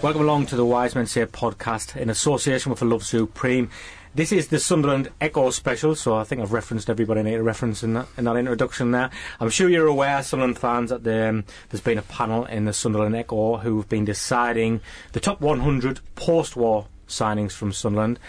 [0.00, 3.68] Welcome along to the Wise Men Say podcast in association with the Love Supreme.
[4.14, 7.42] This is the Sunderland Echo special, so I think I've referenced everybody I need to
[7.42, 9.10] reference in that, in that introduction there.
[9.40, 12.72] I'm sure you're aware, Sunderland fans, that the, um, there's been a panel in the
[12.72, 14.82] Sunderland Echo who've been deciding
[15.14, 18.20] the top 100 post-war signings from Sunderland,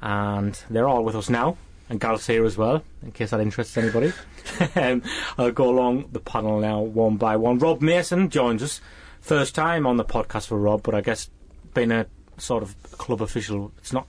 [0.00, 1.56] and they're all with us now.
[1.88, 4.12] And Gareth's here as well, in case that interests anybody.
[4.76, 5.02] um,
[5.38, 7.58] I'll go along the panel now one by one.
[7.58, 8.80] Rob Mason joins us.
[9.26, 11.28] First time on the podcast for Rob, but I guess
[11.74, 12.06] being a
[12.38, 14.06] sort of club official, it's not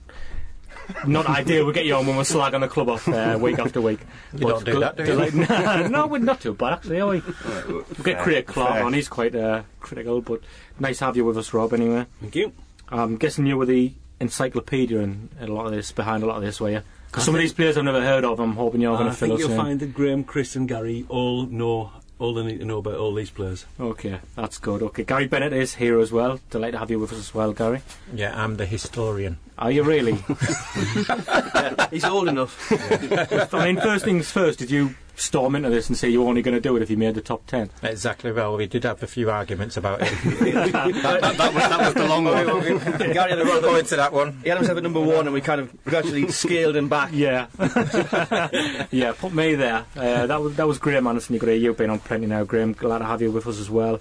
[1.08, 1.66] not ideal.
[1.66, 3.98] We get you on when we're slagging the club off uh, week after week.
[4.32, 5.24] You don't do that, do you?
[5.24, 5.88] you?
[5.88, 7.00] no, we're not too bad actually.
[7.00, 7.22] Are we?
[7.66, 8.92] we get Craig Clark on.
[8.92, 10.40] He's quite uh, critical, but
[10.78, 11.72] nice to have you with us, Rob.
[11.72, 12.52] Anyway, Thank you.
[12.88, 16.42] I'm guessing you were the encyclopedia in a lot of this, behind a lot of
[16.44, 16.82] this, were you?
[17.08, 18.38] Because some of these players I've never heard of.
[18.38, 21.46] I'm hoping you're going to fill think you'll find that Graeme, Chris, and Gary all
[21.46, 23.64] know all they need to know about all these players.
[23.78, 24.82] Okay, that's good.
[24.82, 26.40] Okay, Gary Bennett is here as well.
[26.50, 27.82] Delighted to have you with us as well, Gary.
[28.12, 29.38] Yeah, I'm the historian.
[29.58, 30.12] Are you really?
[31.90, 32.72] He's old enough.
[33.54, 34.58] I mean, first things first.
[34.58, 36.90] Did you storm into this and say you were only going to do it if
[36.90, 37.70] you made the top ten?
[37.82, 38.32] Exactly.
[38.32, 40.10] Well, we did have a few arguments about it.
[40.22, 43.12] that, that, that was, that was the long one.
[43.12, 44.38] Gary had a We'll go into that one.
[44.42, 47.10] He had himself at number one, and we kind of gradually scaled him back.
[47.12, 47.46] Yeah,
[48.90, 49.12] yeah.
[49.12, 49.84] Put me there.
[49.96, 51.34] Uh, that was that was Graeme Anderson.
[51.34, 52.72] You got you've been on plenty now, Graeme.
[52.72, 54.00] Glad to have you with us as well.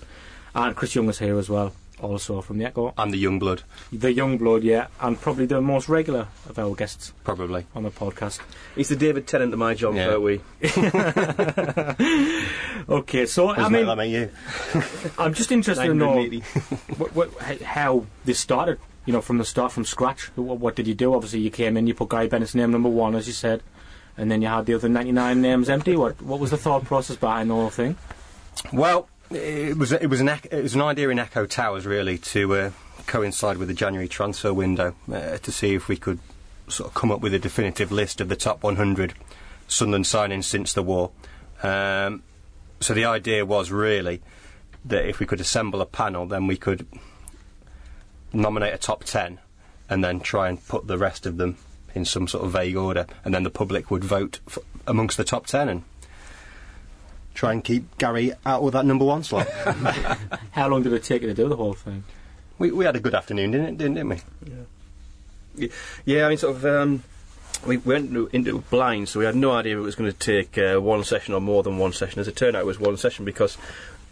[0.53, 2.93] And Chris Young is here as well, also from the Echo.
[2.97, 6.75] I'm the young blood, The young blood, yeah, and probably the most regular of our
[6.75, 7.65] guests probably.
[7.75, 8.39] on the podcast.
[8.75, 10.09] He's the David Tennant of my job, Yeah.
[10.09, 10.41] aren't we?
[12.89, 14.29] Okay, so I Isn't mean, it, I mean, you.
[15.17, 16.23] I'm just interested to know
[16.97, 18.79] what, what, how this started.
[19.05, 20.25] You know, from the start, from scratch.
[20.37, 21.13] What, what did you do?
[21.13, 23.61] Obviously, you came in, you put Gary Bennett's name number one, as you said,
[24.17, 25.95] and then you had the other 99 names empty.
[25.95, 27.95] What what was the thought process behind the whole thing?
[28.73, 32.55] Well, it was it was an it was an idea in Echo Towers really to
[32.55, 32.71] uh,
[33.05, 36.19] coincide with the January transfer window uh, to see if we could
[36.67, 39.13] sort of come up with a definitive list of the top 100
[39.67, 41.11] Sunderland signings since the war.
[41.63, 42.23] Um,
[42.79, 44.21] so the idea was really
[44.85, 46.85] that if we could assemble a panel, then we could
[48.33, 49.39] nominate a top 10
[49.89, 51.57] and then try and put the rest of them
[51.95, 55.23] in some sort of vague order, and then the public would vote f- amongst the
[55.23, 55.83] top 10 and
[57.37, 59.47] try and keep Gary out with that number one slot.
[60.51, 62.03] How long did it take you to do the whole thing?
[62.57, 64.17] we, we had a good afternoon, didn't, it, didn't, didn't we?
[65.55, 65.67] Yeah,
[66.05, 66.65] yeah, I mean, sort of.
[66.65, 67.03] Um,
[67.65, 70.17] we went into- into blind, so we had no idea if it was going to
[70.17, 72.19] take uh, one session or more than one session.
[72.19, 73.55] As it turned out, it was one session because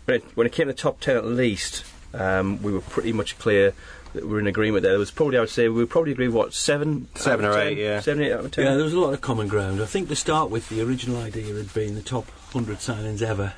[0.05, 1.83] when it, when it came to the top ten at least,
[2.13, 4.93] um, we were pretty much clear that we were in agreement there.
[4.93, 7.07] There was probably, I would say, we probably agree, what, seven?
[7.15, 7.67] Seven out or 10?
[7.67, 7.99] eight, yeah.
[7.99, 8.65] Seven, eight out of ten?
[8.65, 9.81] Yeah, there was a lot of common ground.
[9.81, 13.53] I think to start with, the original idea had been the top 100 signings ever,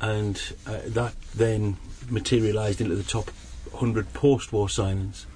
[0.00, 1.76] and uh, that then
[2.08, 3.30] materialised into the top
[3.70, 5.26] 100 post war signings.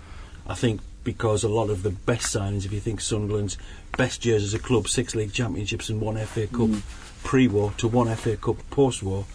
[0.47, 3.59] I think because a lot of the best signings, if you think Sunderland's
[3.97, 6.71] best years as a club, six league championships and one FA Cup
[7.23, 9.27] pre war to one FA Cup post war,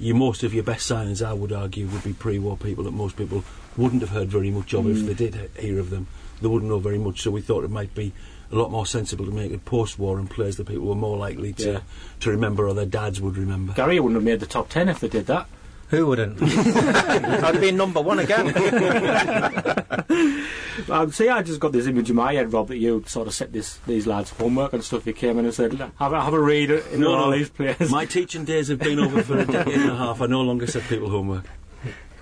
[0.00, 2.92] you, most of your best signings, I would argue, would be pre war people that
[2.92, 3.44] most people
[3.76, 5.06] wouldn't have heard very much of if mm.
[5.06, 6.06] they did hear of them.
[6.40, 8.12] They wouldn't know very much, so we thought it might be
[8.50, 11.16] a lot more sensible to make it post war and players that people were more
[11.16, 11.80] likely to, Yeah.
[12.20, 13.74] to remember or their dads would remember.
[13.74, 15.46] Gary wouldn't have made the top 10 if they did that.
[15.90, 16.38] Who wouldn't?
[17.44, 18.54] I'd be number one again.
[20.88, 23.34] Um, see, I just got this image in my head, Rob, that you sort of
[23.34, 25.06] set this these lads' homework and stuff.
[25.06, 27.36] You came in and said, have, a- have a read in No, all no.
[27.36, 27.90] these players.
[27.90, 30.22] My teaching days have been over for a decade and a half.
[30.22, 31.44] I no longer set people homework.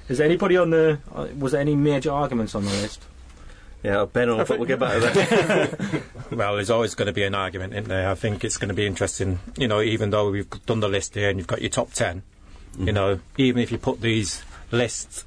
[0.09, 0.99] Is there anybody on the.
[1.15, 3.05] Uh, was there any major arguments on the list?
[3.85, 6.03] Yeah, Ben on, but we'll get back to that.
[6.33, 8.11] well, there's always going to be an argument, isn't there?
[8.11, 9.39] I think it's going to be interesting.
[9.57, 11.93] You know, even though we've done the list here and you've got your top
[12.77, 15.25] 10, you know, even if you put these lists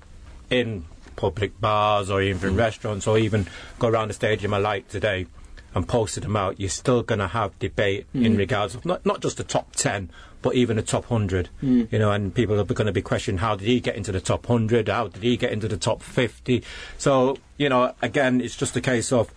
[0.50, 0.86] in
[1.16, 3.48] public bars or even in restaurants or even
[3.80, 5.28] go around the stadium I like today,
[5.74, 8.38] and posted them out, you're still going to have debate in mm.
[8.38, 10.10] regards of not, not just the top 10,
[10.42, 11.50] but even the top 100.
[11.64, 11.92] Mm.
[11.92, 14.20] You know, and people are going to be questioning how did he get into the
[14.20, 14.90] top 100?
[14.90, 16.64] How did he get into the top 50?
[16.98, 19.34] So, you know, again, it's just a case of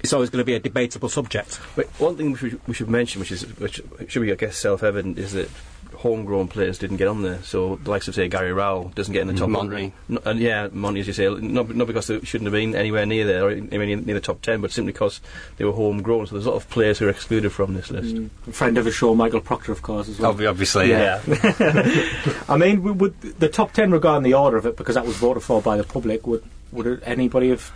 [0.00, 1.60] it's always going to be a debatable subject.
[1.76, 4.56] But one thing we should, we should mention, which is which should be, I guess,
[4.56, 5.48] self-evident, is that
[5.94, 7.42] homegrown players didn't get on there.
[7.42, 9.92] So the likes of say Gary Rowell doesn't get in the top Monty.
[10.08, 10.24] 100.
[10.24, 13.06] No, and yeah, Monty, as you say, not, not because they shouldn't have been anywhere
[13.06, 15.20] near there or anywhere near, near the top 10, but simply because
[15.56, 16.26] they were homegrown.
[16.26, 18.14] So there's a lot of players who are excluded from this list.
[18.14, 18.30] Mm.
[18.48, 20.30] A friend of the show, Michael Proctor, of course, as well.
[20.30, 21.20] Obviously, yeah.
[22.48, 25.42] I mean, would the top ten regarding the order of it, because that was voted
[25.42, 27.72] for by the public, would would anybody have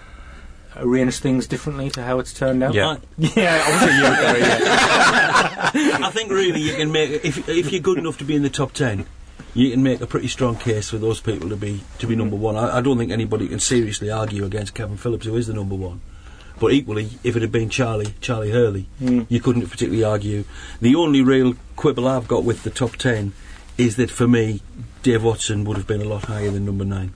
[0.76, 2.74] arranged things differently to how it's turned out?
[2.74, 2.96] Yeah.
[3.18, 5.98] yeah, obviously you, Gary, yeah.
[6.06, 8.50] I think really you can make if if you're good enough to be in the
[8.50, 9.06] top ten,
[9.54, 12.36] you can make a pretty strong case for those people to be to be number
[12.36, 12.56] one.
[12.56, 15.74] I, I don't think anybody can seriously argue against Kevin Phillips, who is the number
[15.74, 16.00] one.
[16.58, 19.22] But equally, if it had been Charlie, Charlie Hurley, hmm.
[19.28, 20.44] you couldn't particularly argue.
[20.80, 23.32] The only real quibble I've got with the top ten
[23.76, 24.62] is that for me,
[25.02, 27.12] Dave Watson would have been a lot higher than number nine.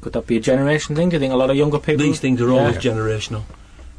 [0.00, 1.08] Could that be a generation thing?
[1.08, 2.04] Do you think a lot of younger people?
[2.04, 2.60] These things are Yeah.
[2.60, 3.42] always generational.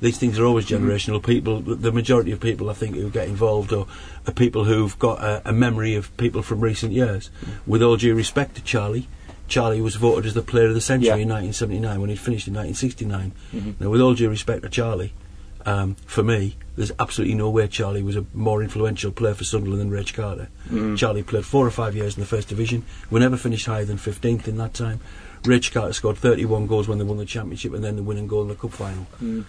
[0.01, 0.87] These things are always mm-hmm.
[0.87, 1.21] generational.
[1.21, 3.85] People, the majority of people, I think, who get involved are,
[4.25, 7.29] are people who've got a, a memory of people from recent years.
[7.41, 7.71] Mm-hmm.
[7.71, 9.07] With all due respect to Charlie,
[9.49, 11.15] Charlie was voted as the Player of the Century Yeah.
[11.15, 13.33] in 1979 when he'd finished in 1969.
[13.53, 13.83] Mm-hmm.
[13.83, 15.11] Now, with all due respect to Charlie,
[15.65, 19.81] um, for me, there's absolutely no way Charlie was a more influential player for Sunderland
[19.81, 20.47] than Raich Carter.
[20.95, 22.85] Charlie played four or five years in the First Division.
[23.11, 25.01] We never finished higher than 15th in that time.
[25.43, 28.41] Raich Carter scored 31 goals when they won the championship and then the winning goal
[28.43, 29.07] in the cup final.
[29.21, 29.45] You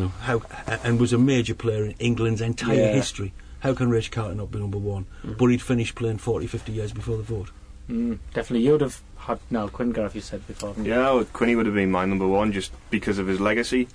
[0.00, 0.42] know how,
[0.82, 2.92] and was a major player in England's entire Yeah.
[2.94, 3.32] history.
[3.60, 5.06] How can Raich Carter not be number one?
[5.24, 7.50] But he'd finished playing 40, 50 years before the vote.
[7.90, 10.74] Mm, definitely, you would have had Niall Quinn, Gareth, you said before.
[10.82, 13.88] Yeah, well, Quinny would have been my number one just because of his legacy.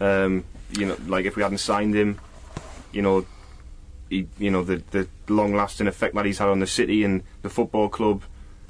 [0.00, 2.18] Um, you know, like if we hadn't signed him,
[2.92, 3.26] you know,
[4.10, 7.50] he, you know, the the long-lasting effect that he's had on the city and the
[7.50, 8.22] football club,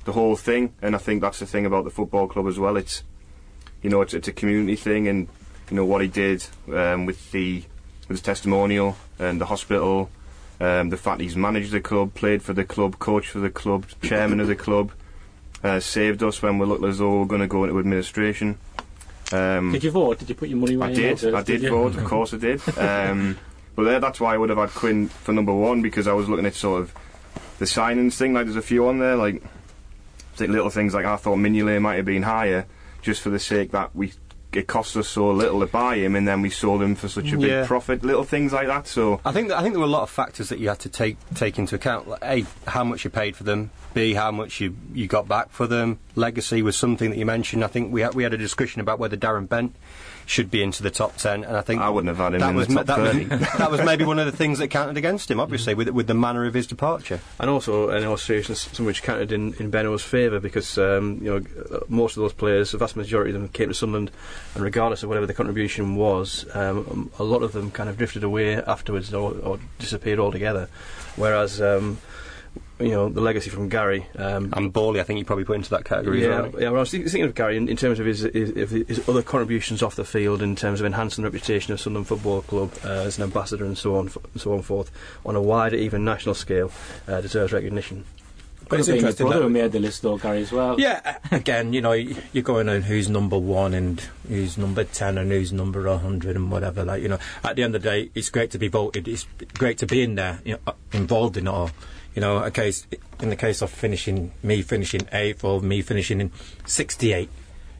[0.06, 0.72] the whole thing.
[0.80, 2.78] And I think that's the thing about the football club as well.
[2.78, 3.02] It's,
[3.82, 5.28] you know, it's, it's a community thing, and
[5.70, 7.62] you know what he did um, with the
[8.08, 10.08] with his testimonial and the hospital.
[10.58, 13.84] Um, the fact he's managed the club, played for the club, coached for the club,
[14.00, 14.90] chairman of the club,
[15.62, 18.58] uh, saved us when we looked as though we were going to go into administration.
[19.32, 20.20] Um, Did you vote?
[20.20, 21.34] Did you put your money where I did.
[21.34, 21.68] I did you?
[21.68, 21.96] vote.
[21.96, 22.62] Of course, I did.
[22.78, 23.36] Um,
[23.74, 26.30] but there, that's why I would have had Quinn for number one because I was
[26.30, 26.94] looking at sort of
[27.58, 28.32] the signings thing.
[28.32, 29.42] Like, there's a few on there, like
[30.40, 32.66] little things like I thought Mignolet might have been higher
[33.02, 34.12] just for the sake that we
[34.52, 37.30] it cost us so little to buy him, and then we sold him for such
[37.30, 37.66] a big Yeah.
[37.66, 38.02] profit.
[38.02, 38.86] Little things like that.
[38.86, 40.78] So I think that, I think there were a lot of factors that you had
[40.78, 42.08] to take take into account.
[42.08, 43.70] Like, a, how much you paid for them.
[43.92, 45.98] B, how much you you got back for them.
[46.14, 47.64] Legacy was something that you mentioned.
[47.64, 49.74] I think we had, we had a discussion about whether Darren Bent
[50.26, 52.50] should be into the top ten, and I think I wouldn't have had him that
[52.50, 53.26] in was the top that, 30.
[53.26, 55.40] was, that was maybe one of the things that counted against him.
[55.40, 57.20] Obviously, with with the manner of his departure.
[57.38, 61.80] And also, all seriousness, some which counted in, in Benno's favour because um, you know
[61.88, 64.10] most of those players, the vast majority of them, came to Sunderland,
[64.54, 68.24] and regardless of whatever the contribution was, um, a lot of them kind of drifted
[68.24, 70.68] away afterwards or, or disappeared altogether.
[71.16, 71.98] Whereas, um,
[72.78, 74.06] you know, the legacy from Gary.
[74.16, 76.62] Um, And Borley, I think you probably put into that category yeah, as well.
[76.62, 76.68] yeah.
[76.68, 79.82] Well, I was thinking of Gary in, in terms of his, his, his other contributions
[79.82, 83.16] off the field, in terms of enhancing the reputation of Sunderland Football Club uh, as
[83.16, 84.90] an ambassador and so on, and so on forth,
[85.24, 86.70] on a wider, even national scale,
[87.08, 88.04] uh, deserves recognition.
[88.68, 90.50] But have it's been his interesting brother that- who made the list, though, Gary, as
[90.50, 90.78] well.
[90.80, 95.30] Yeah, again, you know, you're going on who's number one and who's number 10 and
[95.30, 96.84] who's number 100 and whatever.
[96.84, 99.06] Like, you know, at the end of the day, it's great to be voted.
[99.06, 101.70] It's great to be in there, you know, uh, involved in it all.
[102.16, 102.86] You know, a case,
[103.20, 106.32] in the case of finishing, me finishing eighth or me finishing in
[106.64, 107.28] 68,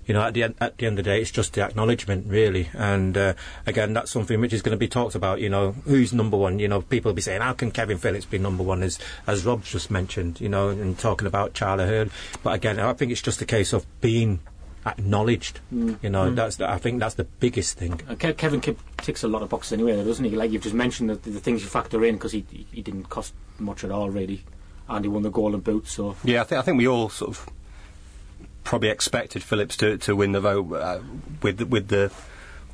[0.07, 2.27] you know, at the, end, at the end of the day, it's just the acknowledgement,
[2.29, 2.69] really.
[2.75, 3.35] And uh,
[3.67, 5.41] again, that's something which is going to be talked about.
[5.41, 6.61] You know, who's number one?
[6.61, 9.45] You know, people will be saying, how can Kevin Phillips be number one, as as
[9.45, 10.41] Rob just mentioned.
[10.41, 12.11] You know, and talking about Charlie Hurd.
[12.45, 14.41] But again, I think it's just a case of being
[14.87, 15.61] acknowledged.
[15.71, 18.01] You know, that's the, I think that's the biggest thing.
[18.09, 20.31] Uh, Ke- Kevin Kipp ticks a lot of boxes anyway, doesn't he?
[20.31, 23.05] Like you've just mentioned, the, the things you factor in because he, he he didn't
[23.11, 24.45] cost much at all, really,
[24.89, 25.89] and he won the Golden Boot.
[25.89, 27.51] So Yeah, I think I think we all sort of
[28.65, 31.01] probably expected Phillips to, to win the vote uh,
[31.43, 32.11] with the, with the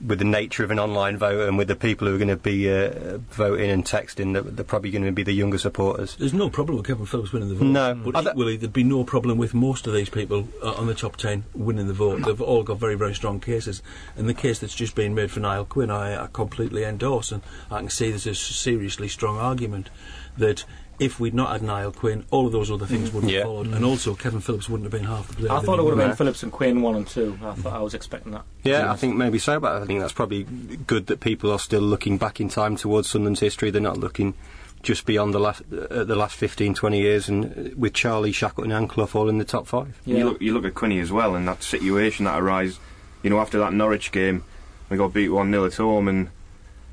[0.05, 2.37] with the nature of an online vote and with the people who are going to
[2.37, 4.33] be uh, voting and texting.
[4.33, 6.17] They're, they're probably going to be the younger supporters.
[6.17, 7.65] There's no problem with Kevin Phillips winning the vote.
[7.65, 7.95] No.
[7.95, 10.95] But th- equally, there'd be no problem with most of these people uh, on the
[10.95, 12.25] top 10 winning the vote.
[12.25, 13.83] They've all got very, very strong cases.
[14.17, 17.31] And the case that's just been made for Niall Quinn, I, I completely endorse.
[17.31, 19.91] And I can see there's a seriously strong argument
[20.37, 20.65] that
[21.03, 23.41] if we'd not had Niall Quinn, all of those other things wouldn't Yeah.
[23.41, 25.53] have followed, and also Kevin Phillips wouldn't have been half the player.
[25.53, 27.39] I thought it would have been Phillips and Quinn one and two.
[27.45, 28.45] I thought I was expecting that.
[28.63, 31.83] Yeah, I think maybe so, but I think that's probably good that people are still
[31.83, 33.71] looking back in time towards Sunderland's history.
[33.71, 34.35] They're not looking
[34.83, 38.73] just beyond the last uh, the last 15, 20 years, and uh, with Charlie, Shackleton,
[38.73, 40.01] and Clough all in the top five.
[40.05, 40.19] Yeah.
[40.19, 42.79] You look, you look at Quinny as well, and that situation that arose,
[43.23, 44.43] you know, after that Norwich game,
[44.91, 46.31] we got beat one 0 at home, and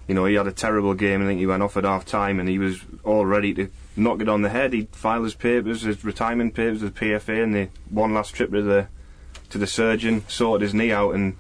[0.08, 1.24] you know he had a terrible game.
[1.24, 4.22] I think he went off at half time, and he was all ready to knock
[4.22, 4.74] it on the head.
[4.74, 8.62] He filed his papers, his retirement papers with PFA, and the one last trip to
[8.62, 8.88] the
[9.50, 11.36] to the surgeon, sorted his knee out, and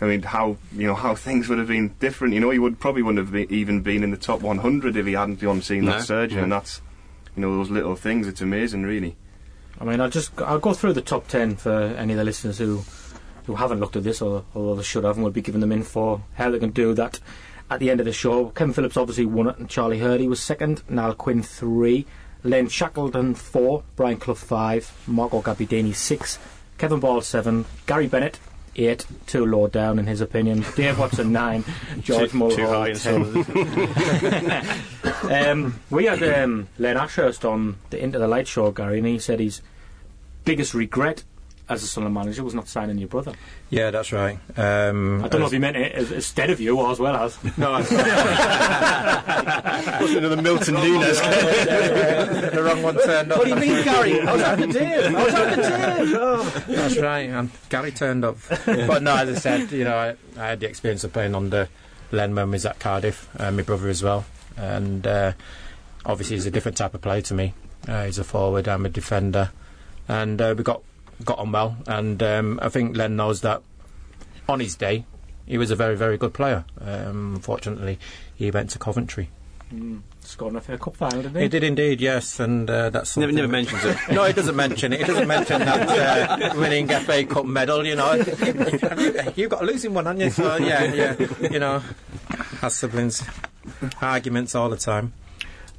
[0.00, 2.34] I mean how you know how things would have been different.
[2.34, 5.06] You know, he would probably wouldn't have been, even been in the top 100 if
[5.06, 5.92] he hadn't gone seen No.
[5.92, 6.42] that surgeon, Yeah.
[6.44, 6.80] and that's
[7.36, 8.26] you know those little things.
[8.26, 9.16] It's amazing, really.
[9.80, 12.58] I mean, I'll just I'll go through the top ten for any of the listeners
[12.58, 12.82] who
[13.46, 15.72] who haven't looked at this, or although they should have, and we'll be giving them
[15.72, 17.18] info how they can do that
[17.70, 18.50] at the end of the show.
[18.50, 20.82] Kevin Phillips obviously won it, and Charlie Hurley was second.
[20.88, 22.06] Niall Quinn three,
[22.42, 26.38] Len Shackleton four, Brian Clough five, Marco Gabbiadini six,
[26.78, 28.38] Kevin Ball seven, Gary Bennett.
[28.76, 30.64] Eight, too low down in his opinion.
[30.76, 31.64] Dave Watson nine,
[32.00, 33.24] George Mulhall ten.
[35.50, 39.18] um, we had um, Len Ashurst on the Into the Light show, Gary, and he
[39.18, 39.60] said his
[40.44, 41.24] biggest regret
[41.70, 43.32] as a Sunderland manager was not signing your brother.
[43.70, 44.38] Yeah, that's right.
[44.56, 46.98] Um, I don't know if as- he meant it as, instead of you or as
[46.98, 47.38] well as.
[47.56, 47.80] No, I-
[50.18, 51.20] Another Milton Nunes.
[51.20, 53.38] the wrong one turned up.
[53.38, 54.20] what do you mean, Gary?
[54.20, 55.14] I was having Dave.
[55.14, 56.16] I was having Dave.
[56.20, 56.64] Oh.
[56.68, 57.30] That's right.
[57.30, 58.36] And Gary turned up.
[58.66, 61.68] but no, as I said, you know, I, I had the experience of playing under
[62.12, 64.24] Len when we was at Cardiff, uh, my brother as well.
[64.56, 65.32] And uh,
[66.04, 67.54] obviously, he's a different type of player to me.
[67.88, 69.50] Uh, he's a forward, I'm a defender.
[70.08, 70.82] And uh, we got
[71.24, 71.76] got on well.
[71.86, 73.62] And um, I think Len knows that
[74.48, 75.04] on his day,
[75.46, 76.64] he was a very, very good player.
[76.80, 77.98] Um, unfortunately,
[78.34, 79.30] he went to Coventry.
[80.20, 81.42] Scored in a FA Cup final, didn't he?
[81.42, 83.96] He did indeed, yes, and uh, that's Never, never mentions it.
[84.10, 85.00] no, he doesn't mention it.
[85.00, 87.86] He doesn't mention that uh, winning FA Cup medal.
[87.86, 88.24] You know, you,
[89.36, 90.30] you've got a losing one, haven't you?
[90.30, 91.14] So yeah, yeah.
[91.48, 91.82] You know,
[92.60, 93.22] has siblings
[94.02, 95.12] arguments all the time.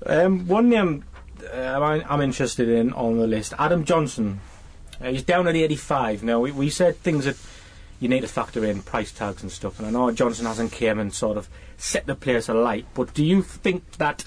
[0.06, 1.04] Um, one name
[1.54, 4.40] I'm, I'm interested in on the list, Adam Johnson.
[5.02, 6.24] Uh, he's down at 85.
[6.24, 7.38] Now, we, we said things that
[8.00, 11.00] you need to factor in, price tags and stuff, and I know Johnson hasn't came
[11.00, 14.26] and sort of set the place alight, but do you think that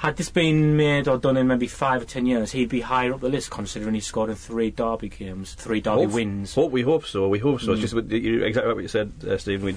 [0.00, 3.12] had this been made or done in maybe five or ten years, he'd be higher
[3.12, 6.54] up the list considering he scored in three Derby games, three Derby Hope- wins?
[6.54, 7.28] Hope, we hope so.
[7.28, 7.72] We hope so.
[7.72, 8.08] It's Mm.
[8.08, 9.66] just exactly what you said, uh, Stephen.
[9.66, 9.74] We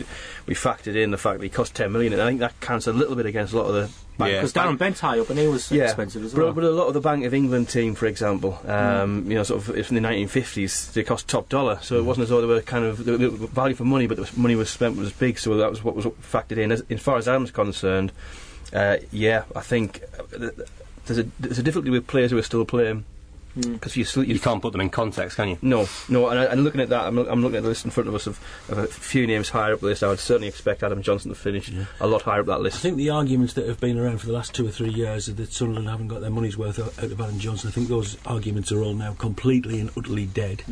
[0.48, 2.88] we factored in the fact that he cost ten million, and I think that counts
[2.88, 3.90] a little bit against a lot of the.
[4.20, 4.36] Yeah.
[4.38, 6.54] Because Darren Bent's high up and he was expensive as but, well.
[6.54, 9.68] but a lot of the Bank of England team, for example, um, you know, sort
[9.68, 11.80] of from the 1950s, they cost top dollar.
[11.82, 14.18] So it wasn't as though they were kind of the, the value for money, but
[14.18, 15.40] the money was spent was big.
[15.40, 16.72] So that was what was factored in.
[16.72, 18.12] As, as far as Adam's concerned,
[18.72, 20.68] uh, yeah, I think uh, th- th-
[21.06, 23.06] there's a there's a difficulty with players who are still playing
[23.56, 23.74] Mm.
[23.74, 25.58] because you You can't put them in context, can you?
[25.62, 27.92] no, no, and, I, and looking at that, I'm, I'm looking at the list in
[27.92, 30.02] front of us of, of a few names higher up the list.
[30.02, 32.78] I would certainly expect Adam Johnson to finish a lot higher up that list.
[32.78, 35.30] I think the arguments that have been around for the last two or three years
[35.30, 37.68] are that Sunderland haven't got their money's worth out out of Adam Johnson.
[37.68, 40.64] I think those arguments are all now completely and utterly dead.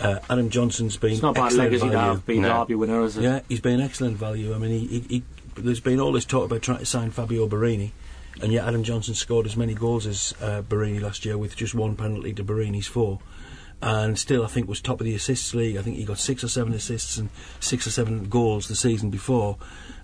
[0.00, 2.12] Uh, Adam Johnson's been It's not bad excellent legacy to value.
[2.14, 2.60] have been No.
[2.60, 3.24] Derby winner, is it?
[3.24, 4.54] Yeah, he's been excellent value.
[4.54, 5.22] I mean, he, he, he,
[5.54, 7.92] there's been all this talk about trying to sign Fabio Borini,
[8.40, 11.74] and yet Adam Johnson scored as many goals as uh, Borini last year with just
[11.74, 13.20] one penalty to Borini's four.
[13.80, 15.76] And still, I think was top of the assists league.
[15.76, 19.10] I think he got six or seven assists and six or seven goals the season
[19.10, 19.58] before.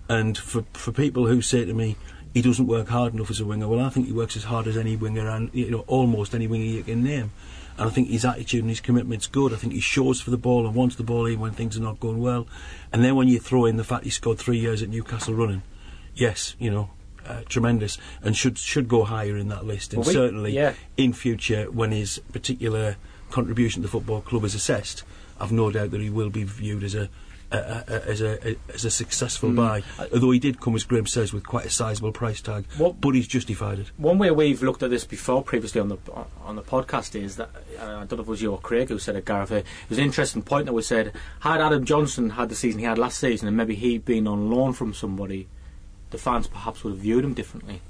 [0.09, 1.95] And for for people who say to me
[2.33, 4.67] he doesn't work hard enough as a winger, well, I think he works as hard
[4.67, 7.31] as any winger and you know almost any winger you can name.
[7.79, 9.53] And I think his attitude and his commitment's good.
[9.53, 11.81] I think he shows for the ball and wants the ball even when things are
[11.81, 12.45] not going well.
[12.91, 15.63] And then when you throw in the fact he scored three years at Newcastle running,
[16.13, 16.89] yes, you know,
[17.25, 19.93] uh, tremendous, and should should go higher in that list.
[19.93, 20.73] And Well, we- certainly yeah.
[20.97, 22.97] in future, when his particular
[23.31, 25.03] contribution to the football club is assessed,
[25.39, 27.07] I've no doubt that he will be viewed as a.
[27.51, 30.83] a, a, a as a, a as a successful buy, although he did come, as
[30.83, 33.87] Graeme says, with quite a sizable price tag, What- but he's justified it.
[33.97, 35.97] One way we've looked at this before, previously on the
[36.45, 38.89] on the podcast, is that uh, I don't know if it was you or Craig
[38.89, 39.51] who said it, Gareth.
[39.51, 42.85] It was an interesting point that we said had Adam Johnson had the season he
[42.85, 45.47] had last season, and maybe he'd been on loan from somebody,
[46.11, 47.81] the fans perhaps would have viewed him differently.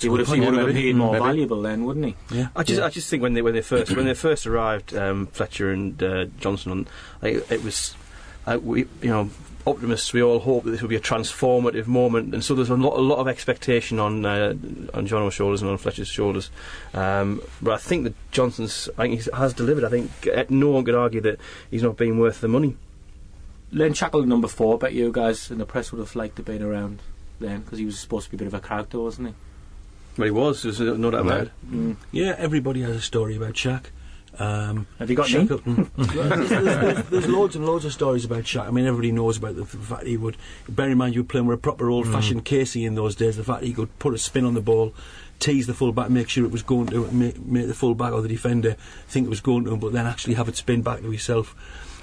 [0.00, 0.82] he would have, he point, would have maybe.
[0.90, 1.24] been more Maybe.
[1.24, 2.14] valuable then, wouldn't he?
[2.30, 4.94] Yeah, I just, I just think when they when they first when they first arrived,
[4.94, 6.88] um, Fletcher and uh, Johnson, on,
[7.20, 7.94] like, it was,
[8.46, 9.30] uh, we you know,
[9.66, 10.12] optimists.
[10.12, 12.96] We all hope that this will be a transformative moment, and so there's a lot,
[12.96, 14.54] a lot of expectation on uh,
[14.94, 16.50] on John's shoulders and on Fletcher's shoulders.
[16.94, 19.84] Um, but I think that Johnson's, I think he has delivered.
[19.84, 21.38] I think uh, no one could argue that
[21.70, 22.76] he's not being worth the money.
[23.72, 24.78] Len Shackleton, number four.
[24.78, 27.00] Bet you guys in the press would have liked to been around
[27.40, 29.34] then because he was supposed to be a bit of a character, wasn't he?
[30.18, 30.62] Well, he was.
[30.62, 31.96] There's no doubt about it.
[32.10, 33.90] Yeah, everybody has a story about Shack.
[34.38, 35.46] Um, Have you got any?
[35.46, 35.90] Shackleton.
[35.96, 38.66] there's, there's, there's, there's loads and loads of stories about Shack.
[38.66, 40.36] I mean, everybody knows about the, the fact he would.
[40.68, 43.36] Bear in mind, you were playing with a proper old-fashioned Casey in those days.
[43.36, 44.94] The fact he could put a spin on the ball,
[45.38, 48.28] tease the fullback, make sure it was going to make, make the fullback or the
[48.28, 51.10] defender think it was going to him, but then actually have it spin back to
[51.10, 51.54] himself.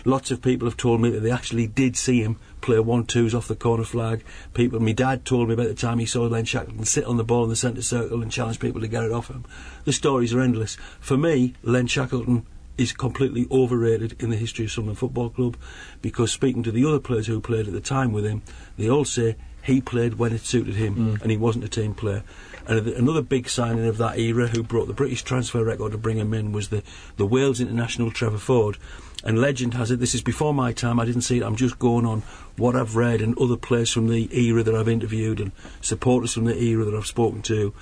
[0.09, 3.35] Lots of people have told me that they actually did see him play one twos
[3.35, 4.23] off the corner flag.
[4.55, 7.23] People, my dad told me about the time he saw Len Shackleton sit on the
[7.23, 9.45] ball in the centre circle and challenge people to get it off him.
[9.85, 10.77] The stories are endless.
[10.99, 15.57] For me, Len Shackleton is completely overrated in the history of Sunderland Football Club
[16.01, 18.41] because speaking to the other players who played at the time with him,
[18.79, 21.21] they all say he played when it suited him mm.
[21.21, 22.23] and he wasn't a team player.
[22.65, 26.17] And another big signing of that era who brought the British transfer record to bring
[26.17, 26.81] him in was the,
[27.17, 28.77] the Wales international Trevor Ford.
[29.23, 31.77] And legend has it, this is before my time, I didn't see it, I'm just
[31.77, 32.23] going on
[32.57, 36.45] what I've read and other players from the era that I've interviewed and supporters from
[36.45, 37.73] the era that I've spoken to.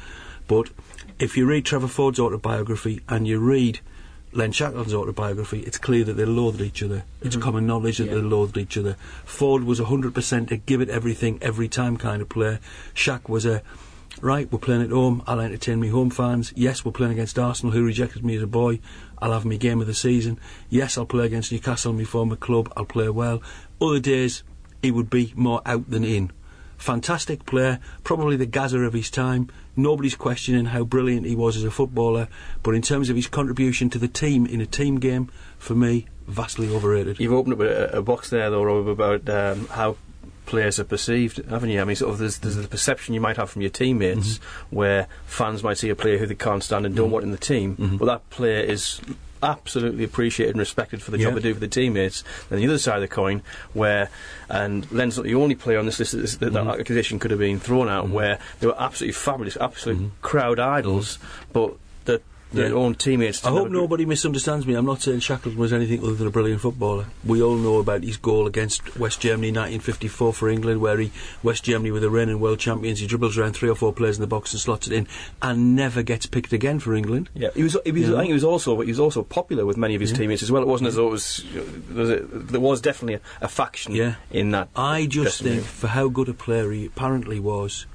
[0.48, 0.70] But
[1.20, 3.80] if you read Trevor Ford's autobiography and you read
[4.32, 7.04] Len Shackleton's autobiography, it's clear that they loathed each other.
[7.22, 7.44] It's mm-hmm.
[7.44, 8.96] common knowledge that they loathed each other.
[9.26, 12.60] Ford was 100% a give it everything, every time kind of player.
[12.94, 13.62] Shack was a,
[14.22, 16.54] right, we're playing at home, I'll entertain me home fans.
[16.56, 18.80] Yes, we're playing against Arsenal, who rejected me as a boy.
[19.20, 20.40] I'll have me game of the season.
[20.70, 22.72] Yes, I'll play against Newcastle, my former club.
[22.76, 23.42] I'll play well.
[23.82, 24.44] Other days,
[24.82, 26.32] he would be more out than in.
[26.78, 29.50] Fantastic player, probably the Gazza of his time.
[29.76, 32.28] Nobody's questioning how brilliant he was as a footballer,
[32.62, 36.08] but in terms of his contribution to the team in a team game, for me,
[36.28, 37.20] vastly overrated.
[37.20, 39.98] You've opened up a, a box there, though, Rob, about um, how
[40.48, 41.80] players are perceived, haven't you?
[41.80, 44.76] I mean, sort of there's, there's the perception you might have from your teammates mm-hmm.
[44.76, 47.14] where fans might see a player who they can't stand and don't mm-hmm.
[47.14, 47.98] want in the team, mm-hmm.
[47.98, 49.00] but that player is
[49.44, 52.24] absolutely appreciated and respected for the job they do for the teammates.
[52.50, 54.10] And the other side of the coin, where,
[54.50, 57.40] and Len's not the only player on this list that, that, that accusation could have
[57.40, 61.20] been thrown out, where they were absolutely fabulous, absolute crowd idols,
[61.54, 61.76] but
[62.54, 62.76] their Yeah.
[62.76, 63.44] own teammates.
[63.46, 64.74] I hope have a- nobody misunderstands me.
[64.74, 67.08] I'm not saying Shackleton was anything other than a brilliant footballer.
[67.26, 71.12] We all know about his goal against West Germany in 1954 for England, where he
[71.44, 73.00] West Germany were the reigning world champions.
[73.00, 75.08] He dribbles around three or four players in the box and slots it in,
[75.42, 77.30] and never gets picked again for England.
[77.36, 77.76] Yeah, he was.
[77.84, 78.16] He was You know?
[78.16, 78.80] I think he was also.
[78.82, 80.62] He was also popular with many of his teammates as well.
[80.62, 81.44] It wasn't as though it was.
[81.54, 81.64] There
[82.02, 84.16] was, a, there was definitely a, a faction Yeah.
[84.32, 84.70] in that.
[84.76, 85.64] I just think, room.
[85.66, 87.86] for how good a player he apparently was,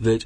[0.00, 0.24] that